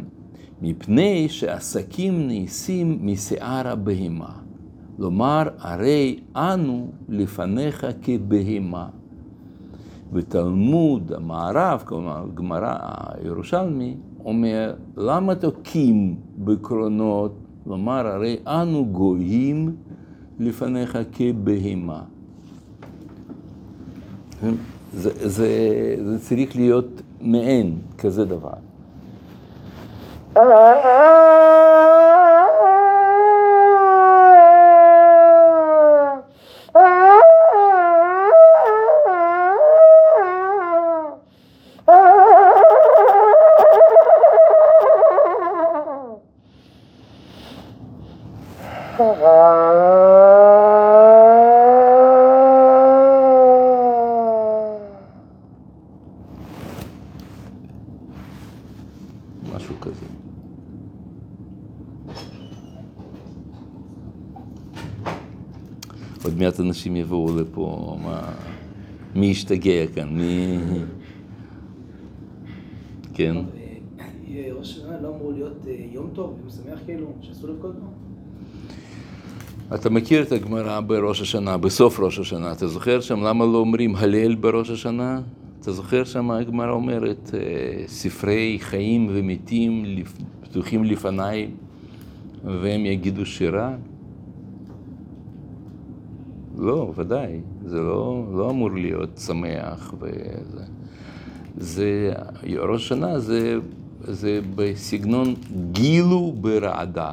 מפני 0.62 1.30
שהשקים 1.30 2.28
נעשים 2.28 3.00
משיער 3.02 3.68
הבהמה. 3.68 4.32
לומר, 5.00 5.44
הרי 5.60 6.20
אנו 6.36 6.88
לפניך 7.10 7.88
כבהמה. 8.02 8.88
ותלמוד 10.14 11.12
המערב, 11.16 11.84
כלומר, 11.86 12.26
גמרא 12.34 12.76
הירושלמי, 13.14 13.98
אומר, 14.26 14.74
למה 14.98 15.36
תוקים 15.36 16.16
בקרונות 16.38 17.36
לומר, 17.68 18.08
הרי 18.08 18.38
אנו 18.48 18.86
גויים 18.86 19.76
לפניך 20.40 20.98
כבהמה. 21.12 22.02
זה, 24.94 25.30
זה, 25.30 25.50
זה 26.06 26.20
צריך 26.20 26.56
להיות 26.56 27.02
מעין 27.22 27.78
כזה 27.98 28.26
דבר. 28.26 28.69
Uh-huh. 30.40 31.10
מעט 66.50 66.60
אנשים 66.60 66.96
יבואו 66.96 67.38
לפה, 67.38 67.98
מה, 68.04 68.22
מי 69.16 69.26
ישתגע 69.26 69.88
כאן, 69.96 70.10
מי... 70.10 70.58
כן. 73.14 73.36
ראש 74.58 74.78
השנה 74.78 75.02
לא 75.02 75.08
אמור 75.08 75.34
להיות 75.34 75.68
אה, 75.68 75.76
יום 75.92 76.10
טוב, 76.14 76.38
יום 76.40 76.50
שמח 76.50 76.80
כאילו, 76.86 77.08
שאסור 77.22 77.50
לבכות 77.50 77.76
בו? 77.76 77.88
אתה 79.76 79.90
מכיר 79.90 80.24
את 80.24 80.32
הגמרא 80.32 80.80
בראש 80.80 81.22
השנה, 81.22 81.58
בסוף 81.58 82.00
ראש 82.00 82.20
השנה, 82.20 82.52
אתה 82.52 82.68
זוכר 82.68 83.02
שם 83.02 83.24
למה 83.24 83.46
לא 83.46 83.58
אומרים 83.58 83.96
הלל 83.96 84.36
בראש 84.36 84.70
השנה? 84.70 85.22
אתה 85.62 85.72
זוכר 85.72 86.04
שם 86.04 86.32
הגמרא 86.32 86.72
אומרת, 86.72 87.32
אה, 87.34 87.84
ספרי 87.88 88.58
חיים 88.62 89.10
ומתים 89.14 89.86
פתוחים 90.42 90.84
לפניי 90.84 91.50
והם 92.44 92.86
יגידו 92.86 93.26
שירה? 93.26 93.76
לא, 96.60 96.92
ודאי. 96.96 97.42
זה 97.66 97.82
לא, 97.82 98.24
לא 98.34 98.50
אמור 98.50 98.72
להיות 98.72 99.18
שמח 99.18 99.94
וזה. 100.00 100.64
זה, 101.58 102.14
ראש 102.58 102.86
השנה 102.86 103.20
זה, 103.20 103.58
זה 104.02 104.40
בסגנון 104.56 105.36
גילו 105.72 106.34
ברעדה. 106.42 107.12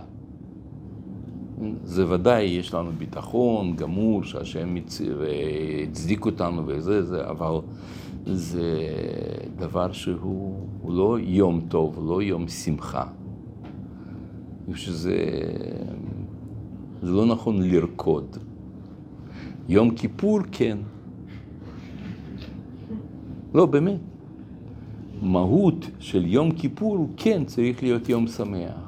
זה 1.85 2.11
ודאי, 2.11 2.45
יש 2.45 2.75
לנו 2.75 2.91
ביטחון 2.99 3.77
גמור 3.77 4.25
שהשם 4.25 4.75
הצדיק 5.89 6.27
אותנו 6.27 6.63
וזה, 6.67 7.03
זה, 7.03 7.29
אבל 7.31 7.61
זה 8.25 8.79
דבר 9.57 9.93
שהוא 9.93 10.67
לא 10.89 11.19
יום 11.21 11.61
טוב, 11.69 12.05
לא 12.09 12.23
יום 12.23 12.49
שמחה. 12.49 13.05
שזה 14.75 15.17
זה 17.03 17.11
לא 17.11 17.27
נכון 17.27 17.63
לרקוד. 17.63 18.37
יום 19.69 19.91
כיפור 19.91 20.41
כן. 20.53 20.79
לא, 23.55 23.67
באמת. 23.67 24.01
מהות 25.23 25.91
של 25.99 26.27
יום 26.27 26.53
כיפור 26.53 26.97
הוא 26.97 27.09
כן 27.17 27.45
צריך 27.45 27.83
להיות 27.83 28.09
יום 28.09 28.27
שמח. 28.27 28.87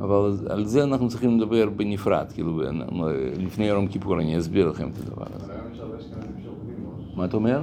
אבל 0.00 0.32
על 0.48 0.64
זה 0.64 0.84
אנחנו 0.84 1.08
צריכים 1.08 1.40
לדבר 1.40 1.70
בנפרד, 1.70 2.32
כאילו, 2.34 2.62
לפני 3.38 3.64
יום 3.64 3.88
כיפור 3.88 4.20
אני 4.20 4.38
אסביר 4.38 4.68
לכם 4.68 4.88
את 4.88 4.98
הדבר 4.98 5.24
הזה. 5.34 5.52
מה 7.14 7.24
אתה 7.24 7.36
אומר? 7.36 7.62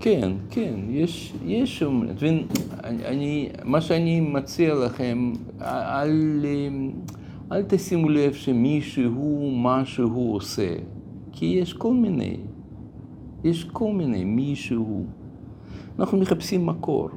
כן, 0.00 0.32
כן, 0.50 0.74
יש, 0.88 1.34
יש 1.44 1.78
שם, 1.78 2.02
אתה 2.04 2.12
מבין, 2.12 2.46
אני, 2.84 3.48
מה 3.64 3.80
שאני 3.80 4.20
מציע 4.20 4.74
לכם, 4.74 5.32
אל, 5.62 6.44
אל 7.52 7.62
תשימו 7.62 8.08
לב 8.08 8.32
שמישהו, 8.32 9.50
מה 9.50 9.84
שהוא 9.84 10.34
עושה, 10.34 10.74
כי 11.32 11.46
יש 11.46 11.72
כל 11.72 11.94
מיני, 11.94 12.36
יש 13.44 13.64
כל 13.64 13.92
מיני 13.92 14.24
מישהו. 14.24 15.04
אנחנו 15.98 16.18
מחפשים 16.18 16.66
מקור. 16.66 17.08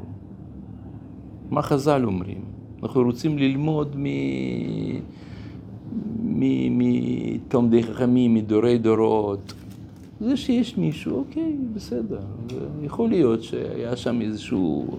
מה 1.49 1.61
חז"ל 1.61 2.05
אומרים? 2.05 2.41
אנחנו 2.83 3.01
רוצים 3.01 3.37
ללמוד 3.37 3.95
מ... 3.97 4.05
מתלמדי 6.77 7.83
חכמים, 7.83 8.33
מדורי 8.33 8.77
דורות. 8.77 9.53
זה 10.19 10.37
שיש 10.37 10.77
מישהו, 10.77 11.17
אוקיי, 11.17 11.57
בסדר. 11.73 12.21
יכול 12.81 13.09
להיות 13.09 13.43
שהיה 13.43 13.95
שם 13.95 14.21
איזשהו 14.21 14.87
אה, 14.89 14.95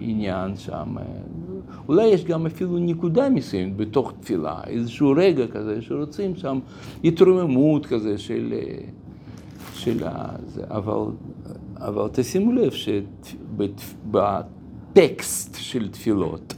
עניין 0.00 0.56
שם. 0.56 0.96
אולי 1.88 2.06
יש 2.06 2.24
גם 2.24 2.46
אפילו 2.46 2.78
נקודה 2.78 3.28
מסוימת 3.28 3.76
בתוך 3.76 4.12
תפילה, 4.20 4.60
איזשהו 4.66 5.14
רגע 5.16 5.46
כזה 5.46 5.82
שרוצים 5.82 6.36
שם 6.36 6.58
התרוממות 7.04 7.86
כזה 7.86 8.18
של... 8.18 8.54
אה, 8.56 8.78
של 9.74 10.04
זה. 10.46 10.62
אבל, 10.68 11.12
אבל 11.76 12.08
תשימו 12.12 12.52
לב 12.52 12.72
שבטקסט 14.52 15.56
של 15.60 15.88
תפילות 15.88 16.54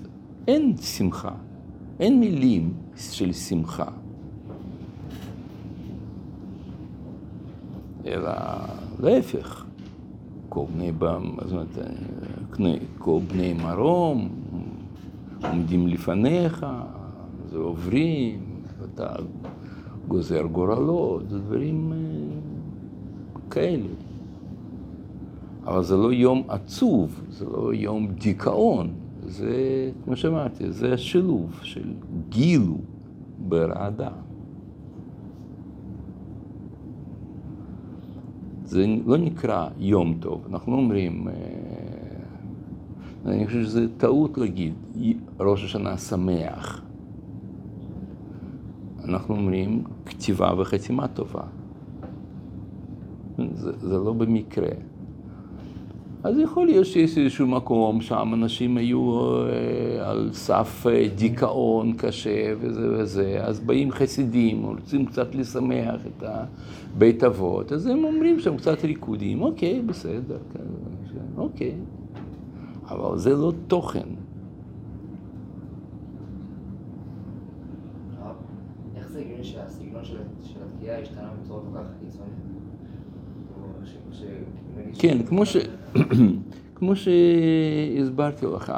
אין 0.49 0.77
שמחה, 0.77 1.33
אין 2.01 2.21
מילים 2.21 2.73
של 2.97 3.33
שמחה. 3.33 3.89
אלא 8.07 8.31
להפך, 9.01 9.65
כל 10.49 10.65
בני, 10.75 10.93
זאת 11.45 11.53
אומרת, 11.53 11.79
כל 12.99 13.19
בני 13.27 13.53
מרום 13.53 14.29
עומדים 15.51 15.87
לפניך, 15.87 16.67
זה 17.51 17.59
עוברים, 17.59 18.41
ואתה 18.81 19.15
גוזר 20.09 20.43
גורלות, 20.43 21.31
זה 21.31 21.39
דברים 21.39 21.93
אה, 21.93 21.99
כאלה. 23.51 23.89
אבל 25.65 25.83
זה 25.83 25.97
לא 25.97 26.13
יום 26.13 26.43
עצוב, 26.49 27.21
זה 27.31 27.45
לא 27.45 27.75
יום 27.75 28.07
דיכאון, 28.07 28.95
זה, 29.27 29.91
כמו 30.05 30.17
שאמרתי, 30.17 30.73
זה 30.73 30.95
השילוב 30.95 31.61
של 31.63 31.93
גילו 32.29 32.79
ברעדה. 33.49 34.11
זה 38.65 38.87
לא 39.07 39.19
נקרא 39.19 39.69
יום 39.79 40.17
טוב, 40.21 40.47
אנחנו 40.51 40.77
אומרים, 40.77 41.29
אה, 41.29 41.35
אני 43.27 43.47
חושב 43.47 43.63
שזה 43.63 43.87
טעות 43.97 44.39
להגיד 44.39 44.75
ראש 45.41 45.65
השנה 45.65 45.99
שמח. 45.99 46.83
אנחנו 49.05 49.35
אומרים 49.35 49.83
כתיבה 50.07 50.53
וחתימה 50.59 51.09
טובה. 51.09 51.43
זה, 53.55 53.73
זה 53.79 53.99
לא 53.99 54.13
במקרה. 54.13 54.69
אז 56.23 56.39
יכול 56.39 56.67
להיות 56.67 56.87
שיש 56.87 57.19
איזשהו 57.19 57.47
מקום 57.47 58.01
שם 58.01 58.31
אנשים 58.35 58.77
היו 58.77 59.21
אה, 59.47 60.11
על 60.11 60.31
סף 60.33 60.87
אה, 60.87 61.09
דיכאון 61.15 61.93
קשה 61.93 62.53
וזה 62.61 62.89
וזה, 62.93 63.39
אז 63.43 63.61
באים 63.61 63.91
חסידים, 63.91 64.63
רוצים 64.63 65.07
קצת 65.07 65.35
לשמח 65.35 66.01
את 66.07 66.23
הבית 66.23 67.25
אבות, 67.25 67.73
אז 67.73 67.87
הם 67.87 68.05
אומרים 68.05 68.41
שם 68.41 68.57
קצת 68.57 68.85
ריקודים, 68.85 69.43
אוקיי, 69.43 69.83
בסדר, 69.83 70.39
כן, 70.55 70.61
אוקיי, 71.37 71.75
אבל 72.89 73.19
זה 73.19 73.37
לא 73.37 73.53
תוכן. 73.67 74.09
כן, 84.99 85.23
כמו, 85.27 85.47
ש... 85.47 85.57
כמו 86.77 86.93
שהסברתי 86.97 88.47
לך, 88.47 88.73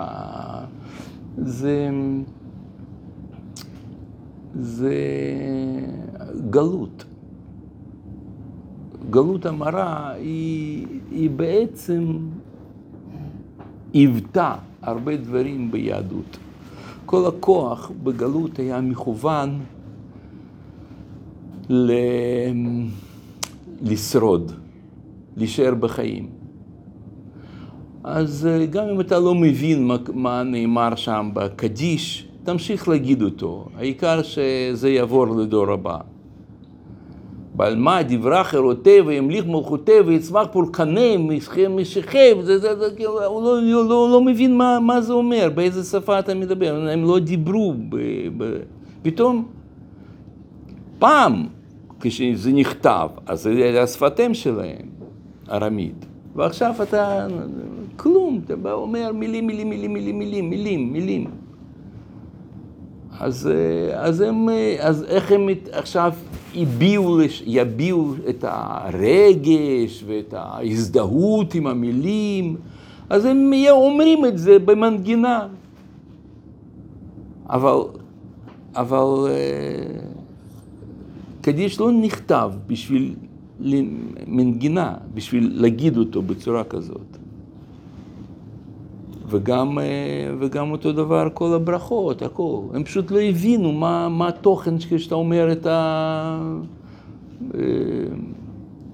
זה, 1.36 1.90
זה 4.54 4.94
גלות. 6.50 7.04
גלות 9.10 9.46
המרה 9.46 10.10
היא, 10.10 10.86
היא 11.10 11.30
בעצם 11.30 12.18
היוותה 13.92 14.54
הרבה 14.82 15.16
דברים 15.16 15.70
ביהדות. 15.70 16.36
כל 17.06 17.26
הכוח 17.26 17.90
בגלות 18.02 18.58
היה 18.58 18.80
מכוון 18.80 19.60
ל... 21.70 21.92
לשרוד. 23.82 24.52
להישאר 25.36 25.74
בחיים. 25.74 26.28
אז 28.04 28.46
אה, 28.46 28.66
גם 28.66 28.88
אם 28.88 29.00
אתה 29.00 29.18
לא 29.18 29.34
מבין 29.34 29.86
מה, 29.86 29.96
מה 30.14 30.42
נאמר 30.42 30.94
שם 30.94 31.30
בקדיש, 31.34 32.28
תמשיך 32.44 32.88
להגיד 32.88 33.22
אותו, 33.22 33.68
העיקר 33.76 34.22
שזה 34.22 34.90
יעבור 34.90 35.26
לדור 35.26 35.72
הבא. 35.72 35.98
בעל 37.58 37.76
מה 37.76 38.02
דברה 38.02 38.44
חירותי 38.44 39.00
וימליך 39.00 39.46
מלכותי 39.46 40.00
ויצמח 40.06 40.46
פולקני 40.52 41.16
משכב, 41.70 42.40
זה, 42.42 42.58
זה, 42.58 42.76
זה, 42.78 42.84
כאילו, 42.96 43.24
הוא 43.24 43.42
לא, 43.42 43.62
לא, 43.62 43.88
לא, 43.88 44.08
לא 44.12 44.20
מבין 44.20 44.56
מה, 44.56 44.80
מה 44.80 45.00
זה 45.00 45.12
אומר, 45.12 45.50
באיזה 45.54 45.84
שפה 45.84 46.18
אתה 46.18 46.34
מדבר, 46.34 46.88
הם 46.92 47.04
לא 47.04 47.18
דיברו, 47.18 47.74
ב, 47.88 47.96
ב, 48.36 48.58
פתאום, 49.02 49.48
פעם 50.98 51.46
כשזה 52.00 52.52
נכתב, 52.52 53.08
אז 53.26 53.42
זה 53.42 53.82
השפתם 53.82 54.34
שלהם. 54.34 54.86
ארמית. 55.50 56.06
ועכשיו 56.36 56.74
אתה, 56.82 57.26
כלום, 57.96 58.40
אתה 58.44 58.56
בא 58.56 58.72
אומר 58.72 59.12
מילים, 59.12 59.46
מילים, 59.46 59.70
מילים, 59.70 59.92
מילים, 59.92 60.18
מילים, 60.18 60.50
מילים, 60.50 60.92
מילים. 60.92 61.30
אז, 63.20 63.50
אז, 63.94 64.20
הם, 64.20 64.48
אז 64.80 65.04
איך 65.04 65.32
הם 65.32 65.48
עכשיו 65.72 66.12
יביעו, 66.58 67.18
יביעו 67.46 68.14
את 68.28 68.44
הרגש 68.48 70.04
ואת 70.06 70.34
ההזדהות 70.34 71.54
עם 71.54 71.66
המילים, 71.66 72.56
אז 73.10 73.24
הם 73.24 73.52
אומרים 73.70 74.24
את 74.24 74.38
זה 74.38 74.58
במנגינה. 74.58 75.48
אבל, 77.50 77.78
אבל 78.76 79.06
קדיש 81.40 81.80
לא 81.80 81.92
נכתב 81.92 82.52
בשביל 82.66 83.14
למנגינה, 83.60 84.94
בשביל 85.14 85.50
להגיד 85.54 85.96
אותו 85.96 86.22
בצורה 86.22 86.64
כזאת. 86.64 87.17
וגם, 89.30 89.78
אה, 89.78 89.84
וגם 90.38 90.70
אותו 90.70 90.92
דבר 90.92 91.28
כל 91.34 91.54
הברכות, 91.54 92.22
הכל. 92.22 92.60
הם 92.74 92.84
פשוט 92.84 93.10
לא 93.10 93.20
הבינו 93.20 93.72
מה, 93.72 94.08
מה 94.08 94.28
התוכן 94.28 94.78
כשאתה 94.78 95.14
אומר 95.14 95.52
את 95.52 95.66
ה... 95.66 96.40
אה, 97.54 97.60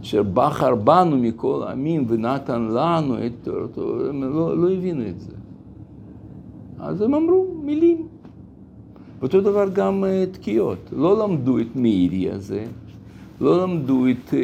אשר 0.02 0.22
בחר 0.22 0.74
בנו 0.74 1.16
מכל 1.16 1.62
העמים 1.66 2.04
ונתן 2.08 2.62
לנו 2.62 3.26
את 3.26 3.32
תורתו, 3.42 4.08
הם 4.08 4.22
לא, 4.22 4.58
לא 4.58 4.72
הבינו 4.72 5.08
את 5.08 5.20
זה. 5.20 5.32
אז 6.78 7.00
הם 7.00 7.14
אמרו 7.14 7.46
מילים. 7.62 8.06
אותו 9.22 9.40
דבר 9.40 9.68
גם 9.72 10.04
אה, 10.04 10.24
תקיעות. 10.32 10.78
לא 10.92 11.24
למדו 11.24 11.58
את 11.58 11.76
מאירי 11.76 12.30
הזה, 12.30 12.64
לא 13.40 13.62
למדו 13.62 14.06
את 14.06 14.34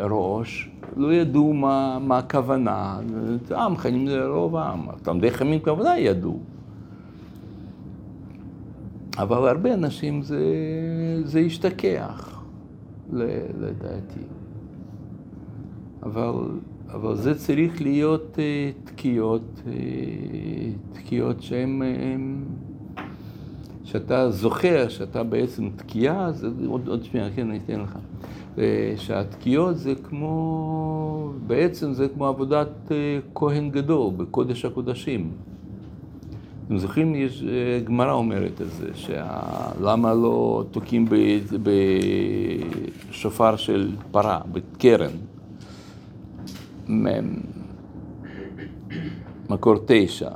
ראש, 0.00 0.70
לא 0.96 1.14
ידעו 1.14 1.52
מה, 1.52 1.98
מה 1.98 2.18
הכוונה. 2.18 3.00
עם 3.50 3.76
חיים 3.76 4.08
זה 4.08 4.26
רוב 4.26 4.56
העם, 4.56 4.86
תלמידי 5.02 5.30
חכמים 5.30 5.60
כוונה 5.60 5.98
ידעו. 5.98 6.38
אבל 9.18 9.48
הרבה 9.48 9.74
אנשים 9.74 10.22
זה, 10.22 10.40
זה 11.24 11.38
השתכח, 11.38 12.42
לדעתי. 13.12 14.20
אבל, 16.02 16.32
אבל 16.92 17.16
זה 17.16 17.34
צריך 17.34 17.82
להיות 17.82 18.38
אה, 18.38 18.70
תקיעות, 18.84 19.62
אה, 19.66 19.72
תקיעות 20.92 21.42
שהן, 21.42 21.82
שאתה 23.84 24.30
זוכר 24.30 24.88
שאתה 24.88 25.22
בעצם 25.22 25.68
תקיעה, 25.76 26.32
זה 26.32 26.48
עוד, 26.66 26.88
עוד 26.88 27.04
שנייה, 27.04 27.30
כן, 27.34 27.50
אני 27.50 27.60
אתן 27.64 27.80
לך. 27.80 27.98
שהתקיעות 28.96 29.78
זה 29.78 29.94
כמו, 29.94 31.32
בעצם 31.46 31.92
זה 31.92 32.08
כמו 32.08 32.26
עבודת 32.26 32.68
אה, 32.90 33.18
כהן 33.34 33.70
גדול 33.70 34.12
בקודש 34.16 34.64
הקודשים. 34.64 35.30
אתם 36.66 36.78
זוכרים, 36.78 37.14
יש, 37.14 37.42
אה, 37.42 37.80
גמרא 37.84 38.12
אומרת 38.12 38.60
את 38.60 38.70
זה, 38.70 38.88
שלמה 38.94 40.14
לא 40.14 40.64
תוקעים 40.70 41.06
בשופר 43.10 43.56
של 43.56 43.90
פרה, 44.10 44.40
בקרן. 44.52 45.10
מקור 49.50 49.74
תשע. 49.86 50.30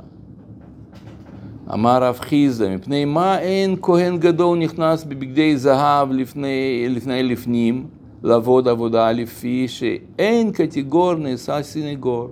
אמר 1.73 2.03
רב 2.03 2.19
חיזה, 2.19 2.75
מפני 2.75 3.05
מה 3.05 3.39
אין 3.39 3.75
כהן 3.81 4.17
גדול 4.17 4.57
נכנס 4.57 5.03
בבגדי 5.03 5.57
זהב 5.57 6.11
לפני, 6.11 6.85
לפני 6.89 7.23
לפנים? 7.23 8.00
לעבוד 8.23 8.67
עבודה 8.67 9.11
לפי 9.11 9.67
שאין 9.67 10.51
קטגור 10.51 11.13
נעשה 11.13 11.61
סינגור. 11.61 12.29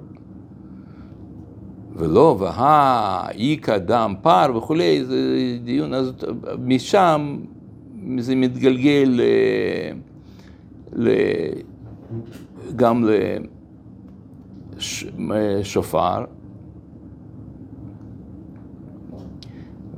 ולא, 1.95 2.36
והא, 2.39 3.30
איכא 3.30 3.78
דם 3.78 4.15
פר 4.21 4.54
וכולי, 4.58 5.06
זה 5.06 5.17
דיון, 5.63 5.93
אז 5.93 6.12
משם 6.65 7.39
זה 8.19 8.36
מתגלגל 8.36 9.06
ל, 9.08 9.21
ל, 10.93 11.10
גם 12.75 13.06
לשופר. 15.19 16.25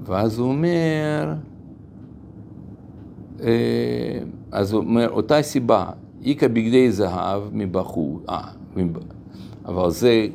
ואז 0.05 0.39
הוא 0.39 0.49
אומר, 0.49 1.33
אה, 3.43 4.19
אז 4.51 4.73
הוא 4.73 4.81
אומר, 4.81 5.09
אותה 5.09 5.41
סיבה, 5.41 5.85
איכא 6.25 6.47
בגדי 6.47 6.91
זהב 6.91 7.41
מבחוץ, 7.51 8.23
אה, 8.29 8.41
אבל 9.65 9.89
זה 9.89 10.27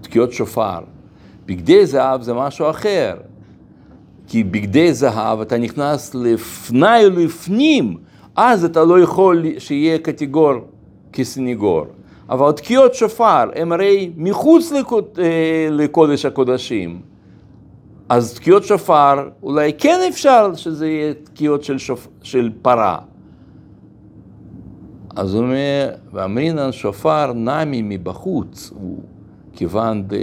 תקיעות 0.00 0.32
שופר. 0.32 0.80
בגדי 1.46 1.86
זהב 1.86 2.22
זה 2.22 2.34
משהו 2.34 2.70
אחר, 2.70 3.16
כי 4.26 4.44
בגדי 4.44 4.94
זהב 4.94 5.40
אתה 5.40 5.58
נכנס 5.58 6.14
לפני 6.14 7.06
ולפנים, 7.06 7.96
אז 8.36 8.64
אתה 8.64 8.84
לא 8.84 9.00
יכול 9.00 9.44
שיהיה 9.58 9.98
קטגור 9.98 10.54
כסניגור. 11.12 11.86
אבל 12.28 12.52
תקיעות 12.52 12.94
שופר 12.94 13.50
הם 13.54 13.72
הרי 13.72 14.10
מחוץ 14.16 14.72
אה, 14.72 15.68
לקודש 15.70 16.24
הקודשים. 16.24 17.09
אז 18.10 18.34
תקיעות 18.34 18.64
שופר, 18.64 19.28
אולי 19.42 19.72
כן 19.78 20.00
אפשר 20.08 20.54
שזה 20.54 20.88
יהיה 20.88 21.14
תקיעות 21.14 21.64
של, 21.64 21.78
שופ... 21.78 22.08
של 22.22 22.50
פרה. 22.62 22.98
אז 25.16 25.34
הוא 25.34 25.42
אומר, 25.42 25.90
ואמרינן 26.12 26.72
שופר 26.72 27.32
נמי 27.32 27.82
מבחוץ, 27.82 28.72
הוא 28.74 29.02
כיוון 29.52 30.02
ד... 30.02 30.14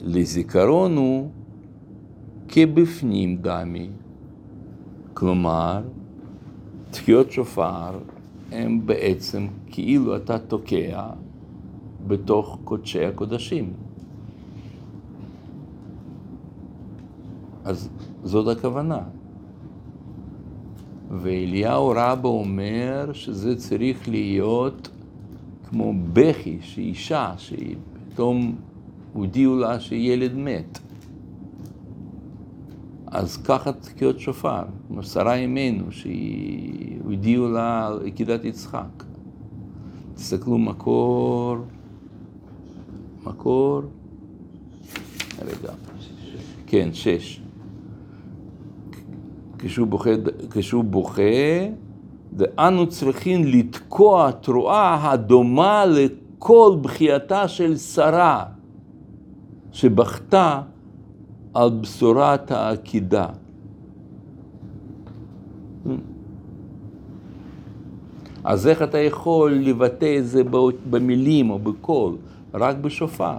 לזיכרון 0.00 0.96
הוא 0.96 1.28
כבפנים 2.48 3.36
דמי. 3.36 3.88
כלומר, 5.14 5.82
תקיעות 6.90 7.32
שופר 7.32 7.98
הם 8.52 8.86
בעצם 8.86 9.46
כאילו 9.70 10.16
אתה 10.16 10.38
תוקע 10.38 11.06
בתוך 12.06 12.58
קודשי 12.64 13.04
הקודשים. 13.04 13.72
אז 17.64 17.88
זאת 18.24 18.56
הכוונה. 18.56 19.00
ואליהו 21.10 21.92
רבא 21.96 22.28
אומר 22.28 23.10
שזה 23.12 23.56
צריך 23.56 24.08
להיות 24.08 24.88
כמו 25.68 25.92
בכי, 26.12 26.58
שאישה, 26.60 27.34
שפתאום 27.38 28.56
הודיעו 29.12 29.56
לה 29.56 29.80
שילד 29.80 30.34
מת. 30.34 30.78
אז 33.06 33.36
ככה 33.36 33.72
תקיעות 33.72 34.20
שופר, 34.20 34.62
כמו 34.88 35.02
שרה 35.02 35.34
אימנו, 35.34 35.84
שהודיעו 35.92 37.48
לה 37.48 37.86
על 37.86 38.06
עקידת 38.06 38.44
יצחק. 38.44 39.04
תסתכלו 40.14 40.58
מקור, 40.58 41.56
מקור, 43.24 43.82
רגע, 45.42 45.72
כן, 46.66 46.88
שש. 46.92 47.43
כשהוא 49.64 49.86
בוכה, 49.86 50.10
כשהוא 50.50 50.84
בוכה, 50.84 51.22
ואנו 52.36 52.86
צריכים 52.86 53.44
לתקוע 53.44 54.30
תרועה 54.30 55.10
הדומה 55.12 55.84
לכל 55.86 56.76
בכייתה 56.82 57.48
של 57.48 57.76
שרה, 57.76 58.44
שבכתה 59.72 60.62
על 61.54 61.70
בשורת 61.70 62.50
העקידה. 62.50 63.26
אז 68.44 68.66
איך 68.66 68.82
אתה 68.82 68.98
יכול 68.98 69.52
לבטא 69.52 70.18
את 70.18 70.26
זה 70.26 70.42
במילים 70.90 71.50
או 71.50 71.58
בקול? 71.58 72.16
רק 72.54 72.76
בשופר. 72.76 73.38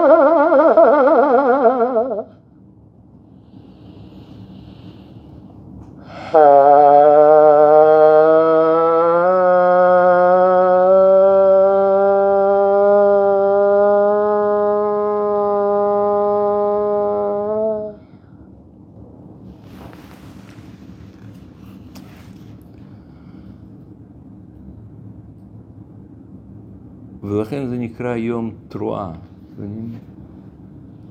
זה 28.21 28.25
נקרא 28.25 28.27
יום 28.27 28.51
תרועה. 28.67 29.13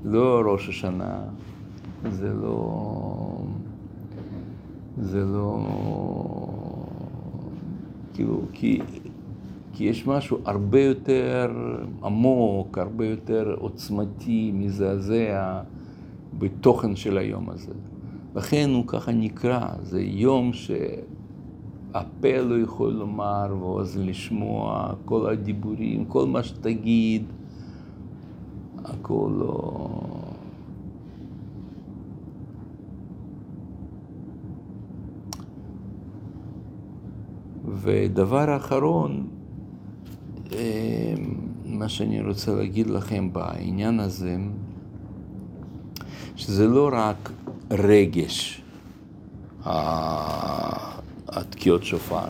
לא 0.04 0.42
ראש 0.52 0.68
השנה, 0.68 1.22
זה 2.10 2.32
לא... 2.42 3.44
זה 5.00 5.24
לא... 5.24 5.66
כאילו, 8.14 8.40
כי, 8.52 8.80
כי 9.72 9.84
יש 9.84 10.06
משהו 10.06 10.38
הרבה 10.44 10.80
יותר 10.80 11.50
עמוק, 12.04 12.78
הרבה 12.78 13.06
יותר 13.06 13.54
עוצמתי, 13.58 14.52
מזעזע, 14.54 15.62
בתוכן 16.38 16.96
של 16.96 17.18
היום 17.18 17.50
הזה. 17.50 17.72
לכן 18.34 18.70
הוא 18.74 18.84
ככה 18.86 19.12
נקרא, 19.12 19.68
זה 19.82 20.02
יום 20.02 20.52
ש... 20.52 20.70
הפה 22.20 22.40
לא 22.40 22.60
יכול 22.60 22.92
לומר 22.92 23.56
ואוזן 23.60 24.06
לשמוע, 24.06 24.92
כל 25.04 25.30
הדיבורים, 25.32 26.04
כל 26.04 26.26
מה 26.26 26.42
שתגיד, 26.42 27.24
הכל 28.84 29.30
לא... 29.38 29.88
ודבר 37.64 38.56
אחרון, 38.56 39.28
מה 41.64 41.88
שאני 41.88 42.22
רוצה 42.22 42.54
להגיד 42.54 42.86
לכם 42.90 43.32
בעניין 43.32 44.00
הזה, 44.00 44.36
שזה 46.36 46.66
לא 46.66 46.90
רק 46.92 47.30
רגש, 47.70 48.62
התקיעות 51.30 51.84
שופר, 51.84 52.28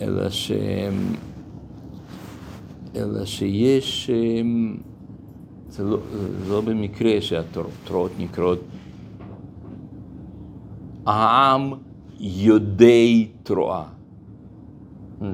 אלא, 0.00 0.30
ש... 0.30 0.52
אלא 2.96 3.24
שיש, 3.24 4.10
זה 5.68 5.84
לא, 5.84 5.98
זה 6.44 6.50
לא 6.52 6.60
במקרה 6.60 7.20
שהתרועות 7.20 8.12
נקראות 8.18 8.60
העם 11.06 11.72
יודעי 12.20 13.28
תרועה. 13.42 13.84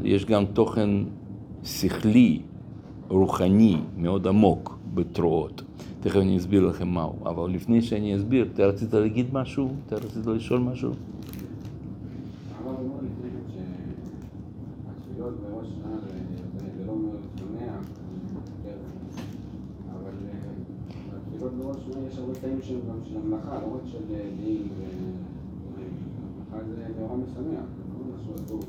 יש 0.04 0.24
גם 0.24 0.44
תוכן 0.44 0.90
שכלי, 1.64 2.40
רוחני, 3.08 3.76
מאוד 3.96 4.26
עמוק 4.26 4.78
בתרועות. 4.94 5.62
תכף 6.00 6.16
אני 6.16 6.36
אסביר 6.36 6.66
לכם 6.66 6.88
מהו. 6.88 7.14
אבל 7.24 7.50
לפני 7.50 7.82
שאני 7.82 8.16
אסביר, 8.16 8.48
אתה 8.54 8.66
רצית 8.66 8.94
להגיד 8.94 9.26
משהו? 9.32 9.68
אתה 9.86 9.96
רצית 9.96 10.26
לשאול 10.26 10.60
משהו? 10.60 10.92
יש 22.08 22.18
הרבה 22.18 22.34
קטעים 22.34 22.58
שהם 22.62 22.80
גם 22.88 22.96
של 23.04 23.16
המלאכה, 23.16 23.58
לא 23.60 23.74
רק 23.74 23.80
של 23.86 23.98
דין 24.08 24.62
המלאכה 26.52 26.64
זה 26.68 27.00
נורא 27.00 27.16
משמח, 27.16 27.64
זה 27.76 27.82
לא 27.98 28.04
משהו 28.14 28.34
עצוב. 28.34 28.64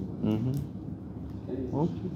אוקיי. 1.73 2.09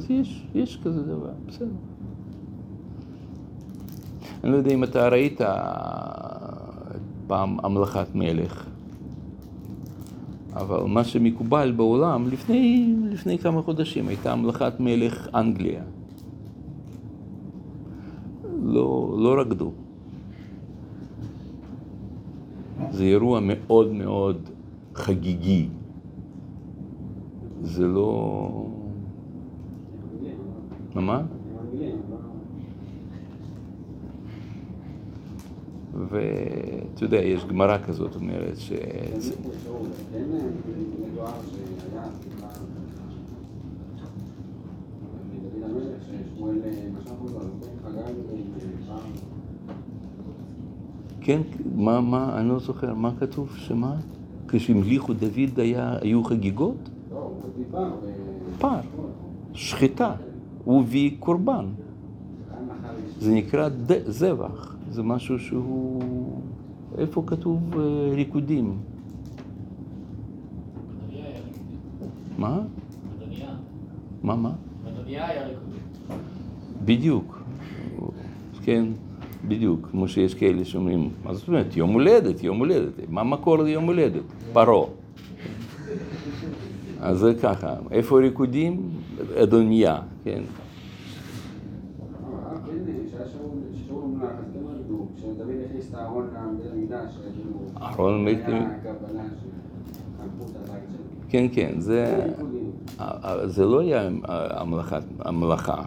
אז 0.00 0.10
יש, 0.10 0.46
יש 0.54 0.80
כזה 0.84 1.02
דבר, 1.02 1.30
בסדר. 1.46 1.66
אני 4.44 4.52
לא 4.52 4.56
יודע 4.56 4.70
אם 4.70 4.84
אתה 4.84 5.08
ראית 5.08 5.40
פעם 7.26 7.56
המלכת 7.62 8.14
מלך, 8.14 8.66
אבל 10.52 10.84
מה 10.84 11.04
שמקובל 11.04 11.72
בעולם, 11.76 12.28
לפני, 12.28 12.94
לפני 13.10 13.38
כמה 13.38 13.62
חודשים 13.62 14.08
הייתה 14.08 14.32
המלכת 14.32 14.72
מלך 14.80 15.28
אנגליה. 15.34 15.82
לא, 18.62 19.16
לא 19.18 19.40
רקדו. 19.40 19.72
זה 22.90 23.04
אירוע 23.04 23.40
מאוד 23.42 23.92
מאוד 23.92 24.36
חגיגי. 24.94 25.68
זה 27.62 27.86
לא... 27.86 28.79
מה? 30.94 31.22
ואתה 36.08 37.04
יודע, 37.04 37.16
יש 37.16 37.44
גמרא 37.44 37.78
כזאת 37.78 38.14
אומרת 38.14 38.56
ש... 38.56 38.72
כן, 51.20 51.40
מה, 51.74 52.00
מה, 52.00 52.38
אני 52.38 52.48
לא 52.48 52.58
זוכר, 52.58 52.94
מה 52.94 53.12
כתוב, 53.18 53.56
שמה? 53.56 53.96
כשהמליכו 54.48 55.12
דוד 55.12 55.60
היה, 55.60 55.96
היו 56.00 56.24
חגיגות? 56.24 56.88
לא, 57.10 57.16
הוא 57.16 57.32
הביא 57.54 57.64
פר. 57.70 57.90
פר, 58.58 58.80
שחיטה, 59.52 60.14
הוא 60.70 60.80
הביא 60.80 61.10
קורבן. 61.18 61.64
זה 63.18 63.32
נקרא 63.34 63.68
ד- 63.68 64.10
זבח, 64.10 64.76
זה 64.90 65.02
משהו 65.02 65.38
שהוא... 65.38 66.02
איפה 66.98 67.22
כתוב 67.26 67.78
אה, 67.78 67.80
ריקודים? 68.14 68.78
מה? 72.38 72.60
מה, 74.22 74.36
מה? 74.36 74.52
בדיוק, 76.84 77.42
כן, 78.64 78.84
בדיוק, 79.48 79.88
כמו 79.90 80.08
שיש 80.08 80.34
כאלה 80.34 80.64
שאומרים, 80.64 81.08
מה 81.24 81.34
זאת 81.34 81.48
אומרת, 81.48 81.76
יום 81.76 81.90
הולדת, 81.92 82.42
יום 82.42 82.58
הולדת, 82.58 82.92
מה 83.08 83.20
המקור 83.20 83.58
ליום 83.62 83.84
הולדת? 83.84 84.22
פרעה. 84.52 84.86
אז 87.00 87.18
זה 87.18 87.34
ככה, 87.42 87.74
איפה 87.90 88.18
ריקודים? 88.20 88.90
אדוניה, 89.42 90.00
כן. 90.24 90.42
אהרון 97.82 98.24
מת... 98.24 98.38
כן, 101.28 101.46
כן, 101.52 101.72
זה. 101.78 102.26
זה 103.44 103.64
לא 103.64 103.80
היה 103.80 104.08
המלאכה. 105.18 105.82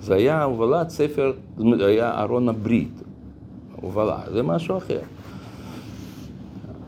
זה 0.00 0.14
היה 0.14 0.42
הובלת 0.42 0.90
ספר, 0.90 1.32
היה 1.80 2.22
ארון 2.22 2.48
הברית, 2.48 3.02
הובלה, 3.82 4.18
זה 4.32 4.42
משהו 4.42 4.76
אחר. 4.76 5.00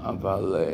אבל 0.02 0.56
אה, 0.58 0.64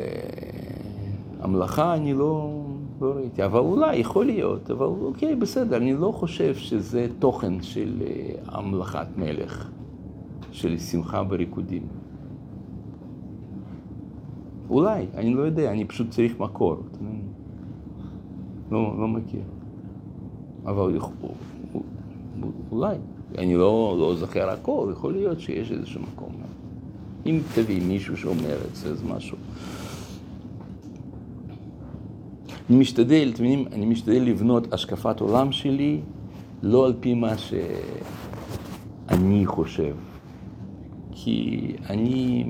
המלאכה 1.41 1.93
אני 1.93 2.13
לא, 2.13 2.61
לא 3.01 3.11
ראיתי, 3.15 3.45
אבל 3.45 3.59
אולי, 3.59 3.95
יכול 3.95 4.25
להיות, 4.25 4.71
אבל 4.71 4.85
אוקיי, 4.85 5.35
בסדר, 5.35 5.77
אני 5.77 5.93
לא 5.93 6.11
חושב 6.11 6.55
שזה 6.55 7.07
תוכן 7.19 7.61
של 7.61 8.03
אה, 8.07 8.29
המלאכת 8.47 9.07
מלך, 9.17 9.69
של 10.51 10.77
שמחה 10.77 11.23
וריקודים. 11.29 11.83
אולי, 14.69 15.05
אני 15.15 15.33
לא 15.33 15.41
יודע, 15.41 15.71
אני 15.71 15.85
פשוט 15.85 16.09
צריך 16.09 16.39
מקור. 16.39 16.77
לא, 18.71 18.95
לא 18.99 19.07
מכיר. 19.07 19.41
אבל 20.65 20.99
אולי, 22.71 22.95
אני 23.37 23.55
לא, 23.55 23.95
לא 23.99 24.15
זוכר 24.15 24.49
הכל, 24.49 24.89
יכול 24.91 25.13
להיות 25.13 25.39
שיש 25.39 25.71
איזשהו 25.71 26.01
מקום. 26.01 26.31
אם 27.25 27.39
תביא 27.55 27.81
מישהו 27.87 28.17
שאומר 28.17 28.57
את 28.69 28.75
זה, 28.75 28.89
אז 28.89 29.03
משהו. 29.03 29.37
אני 32.69 32.77
משתדל, 32.77 33.31
אתם 33.33 33.43
מבינים, 33.43 33.67
אני 33.71 33.85
משתדל 33.85 34.21
לבנות 34.21 34.73
השקפת 34.73 35.19
עולם 35.19 35.51
שלי 35.51 35.99
לא 36.63 36.85
על 36.85 36.93
פי 36.99 37.13
מה 37.13 37.33
שאני 37.37 39.45
חושב, 39.45 39.95
כי 41.11 41.71
אני 41.89 42.45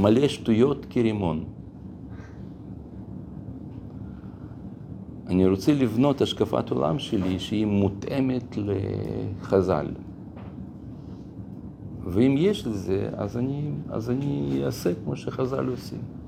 מלא 0.00 0.28
שטויות 0.28 0.86
כרימון. 0.90 1.44
אני 5.26 5.46
רוצה 5.46 5.74
לבנות 5.74 6.20
השקפת 6.20 6.70
עולם 6.70 6.98
שלי 6.98 7.38
שהיא 7.38 7.66
מותאמת 7.66 8.56
לחז"ל. 8.56 9.86
ואם 12.04 12.34
יש 12.38 12.66
לזה, 12.66 13.08
אז 13.12 13.36
אני, 13.36 13.70
אז 13.90 14.10
אני 14.10 14.60
אעשה 14.64 14.90
כמו 15.04 15.16
שחז"ל 15.16 15.66
עושים. 15.66 16.21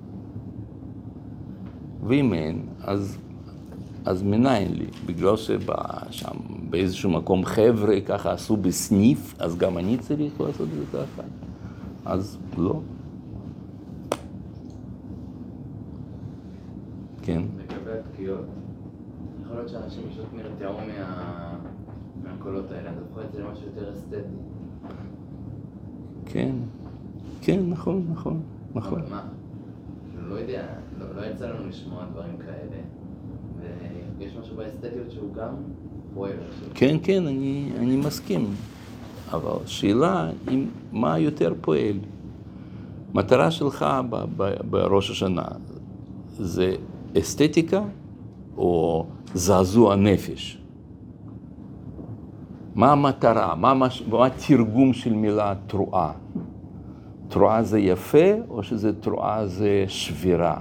ואם 2.07 2.35
אין, 2.35 2.67
אז, 2.81 3.19
אז 4.05 4.23
מניין 4.23 4.75
לי, 4.75 4.87
בגלל 5.07 5.37
ששם 5.37 6.37
באיזשהו 6.71 7.11
מקום 7.11 7.45
חבר'ה 7.45 8.00
ככה 8.07 8.33
עשו 8.33 8.57
בסניף, 8.57 9.35
אז 9.38 9.57
גם 9.57 9.79
אני 9.79 9.98
צריך 9.98 10.40
לעשות 10.40 10.69
את 10.69 10.90
זה 10.90 10.98
ככה. 10.98 11.23
אז 12.05 12.38
לא. 12.59 12.81
כן. 17.23 17.42
לגבי 17.59 17.98
התקיעות, 17.98 18.46
יכול 19.42 19.57
להיות 19.57 19.69
שאנשים 19.69 20.02
פשוט 20.11 20.27
נרתעו 20.33 20.75
מה... 20.75 21.55
מהקולות 22.25 22.73
האלה, 22.73 22.90
אז 22.90 22.96
הפכו 22.98 23.21
את 23.21 23.33
זה 23.33 23.42
למשהו 23.42 23.67
יותר 23.67 23.92
אסתטי. 23.92 24.17
כן, 26.27 26.55
כן, 27.40 27.61
נכון, 27.69 28.07
נכון, 28.13 28.42
נכון. 28.75 29.02
מה? 29.11 29.23
לא 30.35 30.38
יודע, 30.38 30.66
לא, 30.98 31.06
לא 31.16 31.26
יצא 31.26 31.46
לנו 31.46 31.68
לשמוע 31.68 32.04
דברים 32.12 32.37
כאלה, 32.38 32.82
ויש 34.18 34.37
משהו 34.40 34.56
באסתטיות 34.56 35.10
שהוא 35.10 35.35
גם 35.35 35.54
פועל. 36.14 36.37
כן, 36.74 36.96
כן, 37.02 37.26
אני, 37.26 37.72
אני 37.78 37.96
מסכים. 37.96 38.46
אבל 39.32 39.66
שאלה, 39.66 40.30
אם, 40.50 40.66
מה 40.92 41.18
יותר 41.18 41.52
פועל? 41.60 41.98
מטרה 43.14 43.50
שלך 43.50 43.87
ב, 44.10 44.24
ב, 44.37 44.50
בראש 44.70 45.10
השנה 45.10 45.46
זה 46.28 46.74
אסתטיקה 47.18 47.82
או 48.56 49.06
זעזוע 49.35 49.96
נפש? 49.96 50.58
מה 52.74 52.92
המטרה? 52.92 53.54
מה, 53.54 53.70
המש... 53.70 54.02
מה 54.02 54.26
התרגום 54.26 54.92
של 54.92 55.12
מילה 55.12 55.54
תרועה? 55.66 56.12
תרועה 57.35 57.62
זה 57.62 57.78
יפה, 57.78 58.32
או 58.48 58.62
שזה 58.62 58.92
תרועה 58.92 59.46
זה 59.46 59.85
שבירה. 59.88 60.56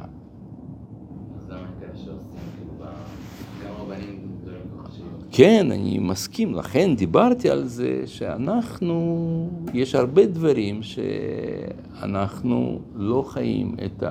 כאילו. 4.91 5.09
כן, 5.32 5.71
אני 5.71 5.99
מסכים, 5.99 6.55
לכן 6.55 6.95
דיברתי 6.95 7.49
על 7.49 7.63
זה 7.63 8.01
שאנחנו, 8.05 9.49
יש 9.74 9.95
הרבה 9.95 10.26
דברים 10.26 10.84
שאנחנו 10.84 12.80
לא 12.95 13.24
חיים 13.28 13.76
את 13.86 14.03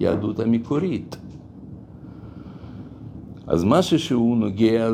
היהדות 0.00 0.40
המקורית. 0.40 1.16
אז 3.46 3.64
משהו 3.64 3.98
שהוא 3.98 4.36
נוגע. 4.36 4.90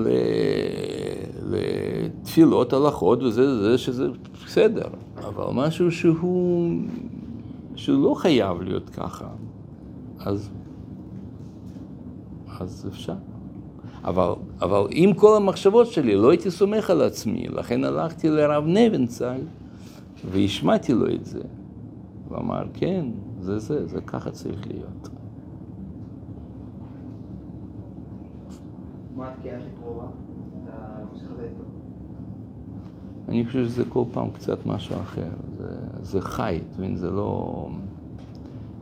לתפילות, 1.50 2.72
הלכות 2.72 3.22
וזה, 3.22 3.62
זה 3.62 3.78
שזה 3.78 4.06
בסדר, 4.46 4.86
אבל 5.28 5.44
משהו 5.54 5.92
שהוא, 5.92 6.70
שהוא 7.74 8.04
לא 8.04 8.14
חייב 8.14 8.62
להיות 8.62 8.90
ככה, 8.90 9.28
אז, 10.18 10.50
אז 12.60 12.86
אפשר. 12.88 13.14
אבל, 14.04 14.32
אבל 14.60 14.86
עם 14.90 15.12
כל 15.14 15.36
המחשבות 15.36 15.86
שלי 15.86 16.16
לא 16.16 16.30
הייתי 16.30 16.50
סומך 16.50 16.90
על 16.90 17.02
עצמי, 17.02 17.48
לכן 17.48 17.84
הלכתי 17.84 18.28
לרב 18.28 18.64
נבנצל 18.66 19.40
והשמעתי 20.30 20.92
לו 20.92 21.14
את 21.14 21.24
זה. 21.24 21.40
הוא 22.28 22.38
אמר, 22.38 22.62
כן, 22.74 23.06
זה 23.40 23.58
זה, 23.58 23.86
זה 23.86 24.00
ככה 24.00 24.30
צריך 24.30 24.66
להיות. 24.66 25.08
מה 29.16 29.28
התקיעה 29.28 29.58
הכי 29.58 29.68
קרובה? 29.80 30.06
אתה 30.64 31.04
ממשיך 31.12 31.28
לזה 31.32 31.42
איתו. 31.42 31.64
אני 33.30 33.46
חושב 33.46 33.64
שזה 33.64 33.84
כל 33.88 34.04
פעם 34.12 34.30
קצת 34.30 34.66
משהו 34.66 34.96
אחר, 35.00 35.28
זה, 35.58 35.76
זה 36.02 36.20
חי, 36.20 36.58
אתה 36.70 36.78
מבין? 36.78 36.96
זה 36.96 37.10
לא... 37.10 37.68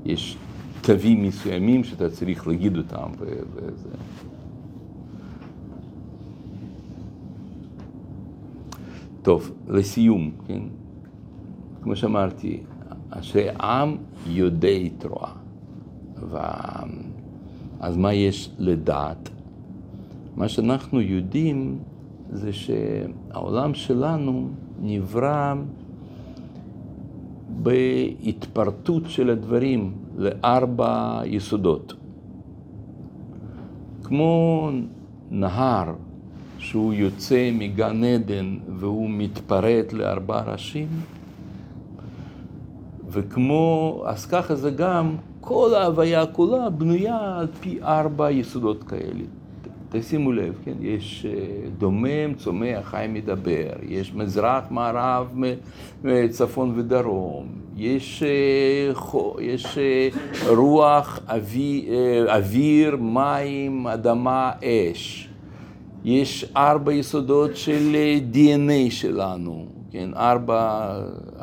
יש 0.05 0.37
תווים 0.81 1.23
מסוימים 1.23 1.85
שאתה 1.85 2.11
צריך 2.11 2.47
להגיד 2.47 2.77
אותם, 2.77 3.11
ו- 3.19 3.41
וזה... 3.55 3.89
טוב, 9.23 9.51
לסיום, 9.69 10.31
כן? 10.47 10.63
כמו 11.83 11.97
שאמרתי, 11.97 12.61
אשרי 13.11 13.49
עם 13.61 13.97
יודעי 14.27 14.91
תרועה. 14.99 15.33
ו... 16.21 16.37
אז 17.81 17.97
מה 17.97 18.15
יש 18.15 18.51
לדעת? 18.59 19.31
מה 20.37 20.49
שאנחנו 20.49 21.01
יודעים 21.01 21.79
זה 22.33 22.53
שהעולם 22.53 23.75
שלנו 23.75 24.49
נברא 24.83 25.55
בהתפרטות 27.49 29.03
של 29.07 29.31
הדברים 29.31 29.93
לארבע 30.17 31.21
יסודות. 31.25 31.95
כמו 34.05 34.71
נהר 35.31 35.95
שהוא 36.59 36.93
יוצא 36.93 37.51
מגן 37.53 38.05
עדן 38.05 38.57
והוא 38.77 39.11
מתפרט 39.11 39.93
לארבע 39.93 40.43
ראשים, 40.53 40.89
וכמו, 43.11 44.03
אז 44.07 44.27
ככה 44.27 44.55
זה 44.55 44.71
גם, 44.71 45.17
כל 45.41 45.75
ההוויה 45.75 46.27
כולה 46.27 46.71
בנויה 46.71 47.39
על 47.39 47.47
פי 47.61 47.83
ארבע 47.83 48.31
יסודות 48.31 48.85
כאלה. 48.85 49.25
תשימו 49.91 50.33
לב, 50.33 50.55
כן, 50.65 50.73
יש 50.81 51.27
אה, 51.29 51.69
דומם, 51.79 52.35
צומח, 52.37 52.85
חי, 52.85 53.07
מדבר, 53.09 53.69
יש 53.89 54.15
מזרח, 54.15 54.65
מערב, 54.71 55.27
צפון 56.31 56.73
ודרום, 56.77 57.47
יש, 57.77 58.23
אה, 58.23 58.93
יש 59.41 59.79
אה, 59.79 60.09
רוח, 60.55 61.21
אוויר, 61.29 62.35
אוויר, 62.37 62.97
מים, 62.97 63.87
אדמה, 63.87 64.53
אש. 64.65 65.29
יש 66.05 66.53
ארבע 66.57 66.93
יסודות 66.93 67.57
של 67.57 67.97
DNA 68.33 68.91
שלנו, 68.91 69.67
כן, 69.91 70.11
ארבע, 70.17 70.93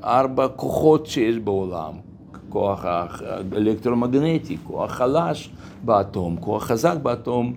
ארבע 0.04 0.48
כוחות 0.48 1.06
שיש 1.06 1.38
בעולם, 1.38 1.94
כוח 2.50 2.86
אלקטרומגנטי, 3.54 4.58
כוח 4.64 4.92
חלש 4.92 5.50
באטום, 5.86 6.38
כוח 6.40 6.64
חזק 6.64 6.96
באטום 7.04 7.54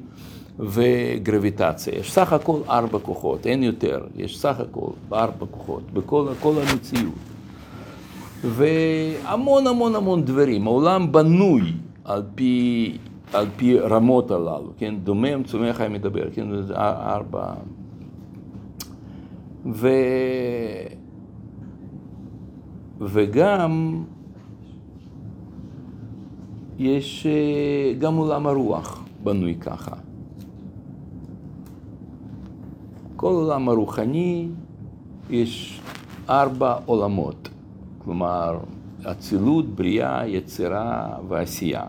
וגרביטציה. 0.59 1.95
יש 1.99 2.13
סך 2.13 2.33
הכל 2.33 2.61
ארבע 2.69 2.99
כוחות, 2.99 3.47
אין 3.47 3.63
יותר, 3.63 4.05
יש 4.17 4.39
סך 4.39 4.61
הכל 4.61 4.91
ארבע 5.13 5.47
כוחות 5.51 5.83
בכל 5.93 6.29
כל 6.41 6.55
המציאות. 6.59 7.15
והמון 8.45 9.67
המון 9.67 9.95
המון 9.95 10.25
דברים, 10.25 10.67
העולם 10.67 11.13
בנוי 11.13 11.73
על 12.05 12.23
פי, 12.35 12.97
על 13.33 13.47
פי 13.57 13.79
רמות 13.79 14.31
הללו, 14.31 14.73
כן, 14.79 14.95
דומם, 15.05 15.43
צומח, 15.45 15.77
חי, 15.77 15.87
מדבר, 15.91 16.31
כן, 16.31 16.47
ארבע. 16.77 17.53
ו... 19.67 19.89
וגם 23.01 24.05
יש 26.79 27.27
אה, 27.27 27.95
גם 27.99 28.15
עולם 28.15 28.47
הרוח 28.47 29.05
בנוי 29.25 29.55
ככה. 29.55 30.08
כל 33.19 33.33
עולם 33.33 33.69
הרוחני 33.69 34.49
יש 35.31 35.81
ארבע 36.29 36.77
עולמות, 36.87 37.49
כלומר 37.99 38.59
אצילות, 39.03 39.66
בריאה, 39.66 40.27
יצירה 40.27 41.09
ועשייה. 41.29 41.85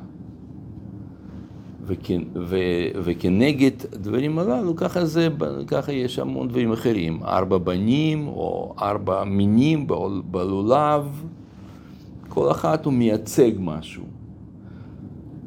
וכ, 1.85 2.11
וכנגד 3.03 3.71
הדברים 3.93 4.39
הללו, 4.39 4.75
ככה, 4.75 5.05
זה, 5.05 5.27
ככה 5.67 5.91
יש 5.91 6.19
המון 6.19 6.47
דברים 6.47 6.71
אחרים, 6.71 7.23
ארבע 7.23 7.57
בנים 7.57 8.27
או 8.27 8.75
ארבע 8.81 9.23
מינים 9.23 9.87
בלולב, 10.31 11.23
כל 12.29 12.51
אחת 12.51 12.85
הוא 12.85 12.93
מייצג 12.93 13.51
משהו. 13.59 14.03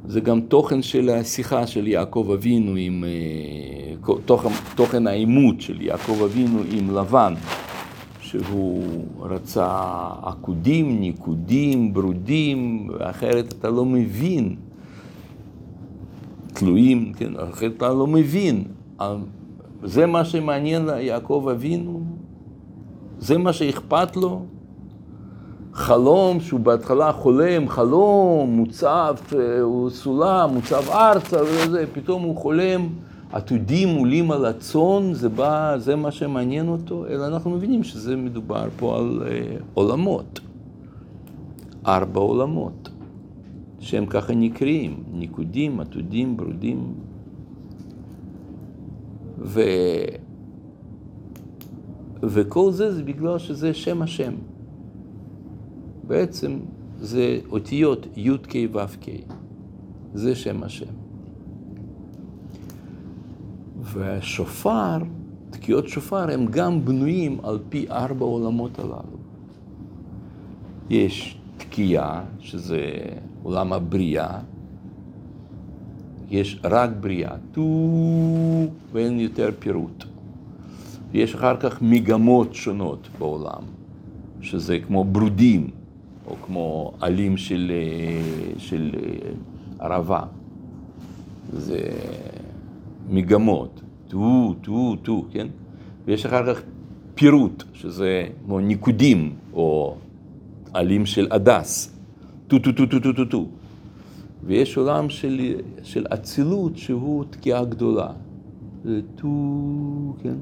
זה 0.06 0.20
גם 0.20 0.40
תוכן 0.40 0.82
של 0.82 1.10
השיחה 1.10 1.66
של 1.66 1.86
יעקב 1.86 2.30
אבינו 2.34 2.74
עם, 2.76 3.04
אה, 3.04 4.14
תוכן, 4.24 4.48
תוכן 4.74 5.06
העימות 5.06 5.60
של 5.60 5.80
יעקב 5.80 6.22
אבינו 6.22 6.58
עם 6.72 6.96
לבן, 6.96 7.34
שהוא 8.20 8.84
רצה 9.20 9.68
עקודים, 10.22 11.00
ניקודים, 11.00 11.94
ברודים, 11.94 12.88
אחרת 13.00 13.54
אתה 13.58 13.70
לא 13.70 13.84
מבין, 13.84 14.56
תלויים, 16.54 17.12
כן, 17.12 17.32
אחרת 17.36 17.72
אתה 17.76 17.88
לא 17.88 18.06
מבין. 18.06 18.64
זה 19.84 20.06
מה 20.06 20.24
שמעניין 20.24 20.86
ליעקב 20.86 21.48
אבינו? 21.52 22.02
זה 23.18 23.38
מה 23.38 23.52
שאכפת 23.52 24.16
לו? 24.16 24.42
חלום 25.72 26.40
שהוא 26.40 26.60
בהתחלה 26.60 27.12
חולם, 27.12 27.68
חלום, 27.68 28.50
מוצב, 28.50 29.16
הוא 29.62 29.90
סולם, 29.90 30.50
מוצב 30.54 30.90
ארצה 30.90 31.42
וזה, 31.42 31.84
פתאום 31.92 32.22
הוא 32.22 32.36
חולם, 32.36 32.88
עתודים 33.32 33.88
עולים 33.98 34.30
על 34.30 34.44
הצאן, 34.44 35.12
זה 35.12 35.28
בא, 35.28 35.74
זה 35.78 35.96
מה 35.96 36.10
שמעניין 36.10 36.68
אותו, 36.68 37.06
אלא 37.06 37.26
אנחנו 37.26 37.50
מבינים 37.50 37.84
שזה 37.84 38.16
מדובר 38.16 38.68
פה 38.76 38.98
על 38.98 39.22
אה, 39.26 39.56
עולמות, 39.74 40.40
ארבע 41.86 42.20
עולמות, 42.20 42.88
שהם 43.80 44.06
ככה 44.06 44.34
נקראים, 44.34 45.02
ניקודים, 45.12 45.80
עתודים, 45.80 46.36
ברודים, 46.36 46.94
ו... 49.38 49.60
וכל 52.22 52.70
זה 52.70 52.92
זה 52.92 53.02
בגלל 53.02 53.38
שזה 53.38 53.74
שם 53.74 54.02
השם. 54.02 54.32
בעצם 56.06 56.58
זה 57.00 57.38
אותיות 57.50 58.06
י"ק 58.16 58.54
ו"ק, 58.72 59.06
זה 60.14 60.34
שם 60.34 60.62
השם. 60.62 60.92
והשופר, 63.82 64.98
תקיעות 65.50 65.88
שופר, 65.88 66.30
הם 66.30 66.46
גם 66.46 66.84
בנויים 66.84 67.38
על 67.42 67.58
פי 67.68 67.86
ארבע 67.90 68.24
עולמות 68.24 68.78
הללו. 68.78 69.18
יש 70.90 71.38
תקיעה, 71.56 72.24
שזה 72.40 72.80
עולם 73.42 73.72
הבריאה, 73.72 74.38
יש 76.30 76.60
רק 76.64 76.90
בריאה, 77.00 77.34
טו, 77.52 77.68
ואין 78.92 79.20
יותר 79.20 79.50
פירוט. 79.58 80.04
יש 81.14 81.34
אחר 81.34 81.56
כך 81.56 81.82
מגמות 81.82 82.54
שונות 82.54 83.08
בעולם, 83.18 83.62
שזה 84.40 84.78
כמו 84.86 85.04
ברודים, 85.04 85.70
או 86.26 86.36
כמו 86.46 86.92
עלים 87.00 87.36
של, 87.36 87.72
של 88.58 88.90
ערבה. 89.78 90.22
זה 91.52 91.78
מגמות, 93.10 93.80
טו, 94.08 94.54
טו, 94.60 94.96
טו, 95.02 95.24
כן? 95.32 95.46
ויש 96.04 96.26
אחר 96.26 96.54
כך 96.54 96.62
פירוט, 97.14 97.62
שזה 97.72 98.26
כמו 98.44 98.60
ניקודים, 98.60 99.34
או 99.52 99.96
עלים 100.74 101.06
של 101.06 101.28
הדס, 101.30 101.96
טו 102.46 102.58
טו 102.58 102.72
טו 102.72 102.86
טו 102.86 103.00
טו 103.00 103.12
טו 103.12 103.24
טו. 103.24 103.46
ויש 104.44 104.76
עולם 104.76 105.10
של, 105.10 105.54
של 105.82 106.06
אצילות 106.14 106.76
שהוא 106.76 107.24
תקיעה 107.30 107.64
גדולה. 107.64 108.08
זה 108.84 109.00
טו, 109.14 109.28
כן? 110.22 110.36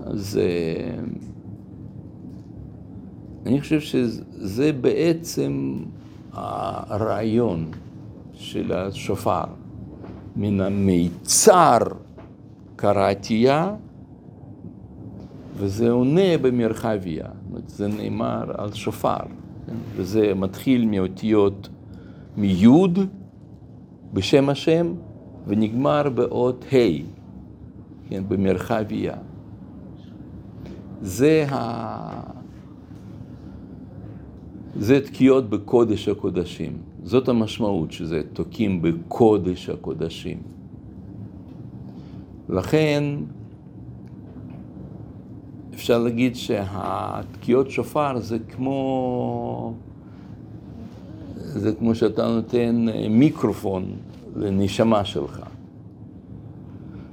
אז 0.00 0.40
אה, 0.42 1.04
אני 3.46 3.60
חושב 3.60 3.80
שזה 3.80 4.72
בעצם 4.72 5.78
הרעיון 6.32 7.70
של 8.32 8.72
השופר. 8.72 9.44
מן 10.36 10.60
המיצר 10.60 11.78
קראתייה, 12.76 13.74
וזה 15.56 15.90
עונה 15.90 16.38
במרחביה. 16.42 17.26
זה 17.66 17.88
נאמר 17.88 18.44
על 18.58 18.72
שופר, 18.72 19.16
כן? 19.66 19.74
וזה 19.96 20.34
מתחיל 20.34 20.86
מאותיות 20.86 21.68
מיוד 22.36 22.98
בשם 24.12 24.48
השם, 24.48 24.94
ונגמר 25.46 26.08
באות 26.08 26.64
ה', 26.72 27.02
כן? 28.08 28.22
במרחביה. 28.28 29.14
זה 31.02 31.46
ה... 31.50 32.31
זה 34.76 35.00
תקיעות 35.00 35.50
בקודש 35.50 36.08
הקודשים. 36.08 36.72
זאת 37.04 37.28
המשמעות, 37.28 37.92
שזה 37.92 38.22
תוקים 38.32 38.82
בקודש 38.82 39.68
הקודשים. 39.68 40.38
לכן, 42.48 43.04
אפשר 45.74 45.98
להגיד 45.98 46.36
שהתקיעות 46.36 47.70
שופר 47.70 48.20
זה 48.20 48.38
כמו, 48.38 49.74
זה 51.36 51.72
כמו 51.72 51.94
שאתה 51.94 52.28
נותן 52.28 52.86
מיקרופון 53.10 53.84
לנשמה 54.36 55.04
שלך. 55.04 55.42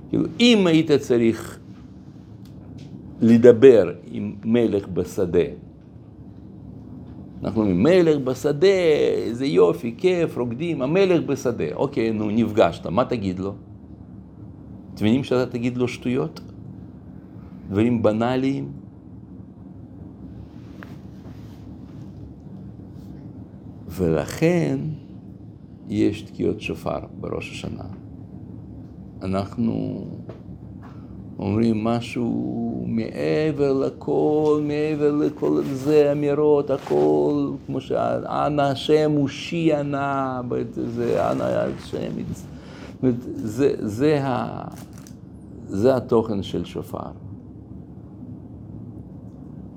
כאילו, 0.09 0.25
אם 0.39 0.67
היית 0.67 0.91
צריך 0.91 1.59
לדבר 3.21 3.93
עם 4.11 4.35
מלך 4.45 4.87
בשדה, 4.87 5.68
אנחנו 7.43 7.61
אומרים, 7.61 7.83
מלך 7.83 8.17
בשדה, 8.17 8.67
איזה 9.25 9.45
יופי, 9.45 9.95
כיף, 9.97 10.37
רוקדים, 10.37 10.81
המלך 10.81 11.23
בשדה. 11.25 11.73
אוקיי, 11.73 12.11
נו, 12.11 12.29
נפגשת, 12.29 12.87
מה 12.87 13.05
תגיד 13.05 13.39
לו? 13.39 13.53
אתם 14.93 15.05
מבינים 15.05 15.23
שאתה 15.23 15.51
תגיד 15.51 15.77
לו 15.77 15.87
שטויות? 15.87 16.41
דברים 17.69 18.03
בנאליים? 18.03 18.71
ולכן 23.87 24.79
יש 25.87 26.21
תקיעות 26.21 26.61
שופר 26.61 26.99
בראש 27.19 27.51
השנה. 27.51 27.83
אנחנו 29.21 30.05
אומרים 31.39 31.83
משהו 31.83 32.83
מעבר 32.87 33.73
לכל, 33.73 34.61
מעבר 34.63 35.11
לכל 35.11 35.61
זה, 35.73 36.11
אמירות, 36.11 36.69
הכל, 36.69 37.51
כמו 37.65 37.81
שאנא 37.81 38.61
השם 38.61 39.11
הושיע 39.11 39.83
נא, 39.83 40.41
זה 40.73 41.31
אנא 41.31 41.43
השם, 41.43 42.11
זה, 43.33 43.73
זה, 43.79 44.23
ה, 44.23 44.63
זה 45.67 45.95
התוכן 45.95 46.43
של 46.43 46.65
שופר. 46.65 47.11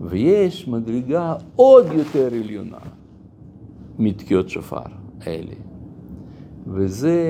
ויש 0.01 0.69
מדרגה 0.69 1.35
עוד 1.57 1.87
יותר 1.93 2.27
עליונה 2.27 2.79
מתקיעות 3.99 4.49
שופר 4.49 4.81
האלה, 5.21 5.55
וזה 6.67 7.21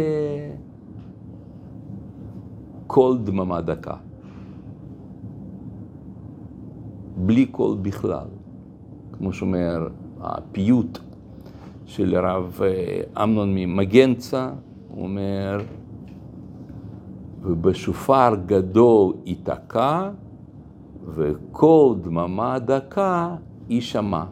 כל 2.87 3.17
דממה 3.25 3.61
דקה. 3.61 3.95
בלי 7.27 7.47
קול 7.47 7.77
בכלל. 7.83 8.27
כמו 9.13 9.33
שאומר 9.33 9.89
הפיוט 10.21 10.99
של 11.87 12.17
הרב 12.17 12.61
אמנון 13.23 13.55
ממגנצה, 13.55 14.51
הוא 14.89 15.03
אומר, 15.03 15.61
ובשופר 17.43 18.35
גדול 18.47 19.15
ייתקע, 19.25 20.11
וקול 21.15 21.99
דממה 21.99 22.59
דקה 22.59 23.37
יישמע. 23.69 24.25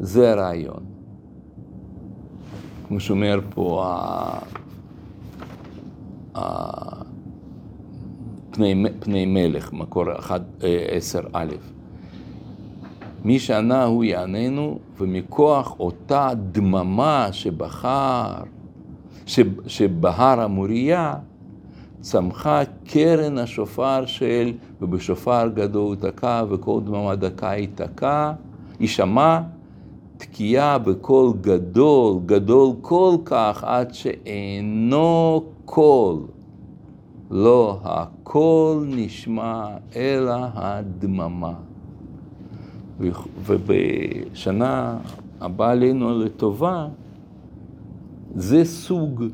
זה 0.00 0.32
הרעיון. 0.32 0.84
כמו 2.88 3.00
שאומר 3.00 3.40
פה 3.54 3.84
פני, 8.50 8.84
פני 9.00 9.26
מלך, 9.26 9.72
מקור 9.72 10.04
10 10.88 11.20
א'. 11.32 11.52
מי 13.24 13.38
שענה 13.38 13.84
הוא 13.84 14.04
יעננו, 14.04 14.78
ומכוח 14.98 15.80
אותה 15.80 16.30
דממה 16.52 17.28
שבחר, 17.32 18.32
שבהר 19.66 20.40
המוריה, 20.40 21.14
צמחה 22.00 22.62
קרן 22.84 23.38
השופר 23.38 24.06
של 24.06 24.52
ובשופר 24.80 25.48
גדול 25.54 25.96
תקע 25.96 26.44
וכל 26.48 26.80
דממה 26.84 27.16
דקה 27.16 27.46
ייתקע, 27.46 28.32
יישמע 28.80 29.40
תקיעה 30.16 30.78
בקול 30.78 31.32
גדול, 31.40 32.18
גדול 32.26 32.72
כל 32.80 33.16
כך 33.24 33.64
עד 33.64 33.94
שאינו 33.94 35.42
קול. 35.64 36.16
לא 37.30 37.80
הכל 37.84 38.84
נשמע 38.88 39.66
אלא 39.96 40.36
הדממה. 40.54 41.54
ובשנה 43.44 44.98
הבאה 45.40 45.70
עלינו 45.70 46.18
לטובה, 46.18 46.88
זה 48.34 48.64
סוג 48.64 49.24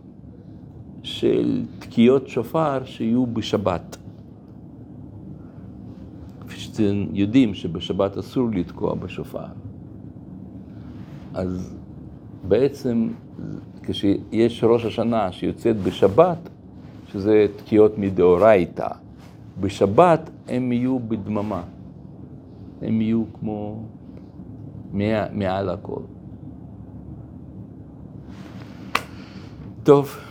של 1.03 1.65
תקיעות 1.79 2.29
שופר 2.29 2.85
שיהיו 2.85 3.27
בשבת. 3.27 3.97
כפי 6.41 6.61
שאתם 6.61 7.07
יודעים 7.13 7.55
שבשבת 7.55 8.19
אסור 8.19 8.49
לתקוע 8.51 8.95
בשופר. 8.95 9.47
אז 11.35 11.77
בעצם 12.49 13.09
כשיש 13.83 14.65
ראש 14.65 14.85
השנה 14.85 15.33
שיוצאת 15.33 15.77
בשבת, 15.77 16.49
שזה 17.17 17.47
תקיעות 17.57 17.99
מדאורייתא. 17.99 18.89
בשבת 19.61 20.31
הם 20.49 20.73
יהיו 20.73 20.99
בדממה, 20.99 21.63
הם 22.83 23.01
יהיו 23.01 23.25
כמו 23.41 23.83
מעל 25.33 25.69
הכל. 25.69 26.01
טוב. 29.83 30.26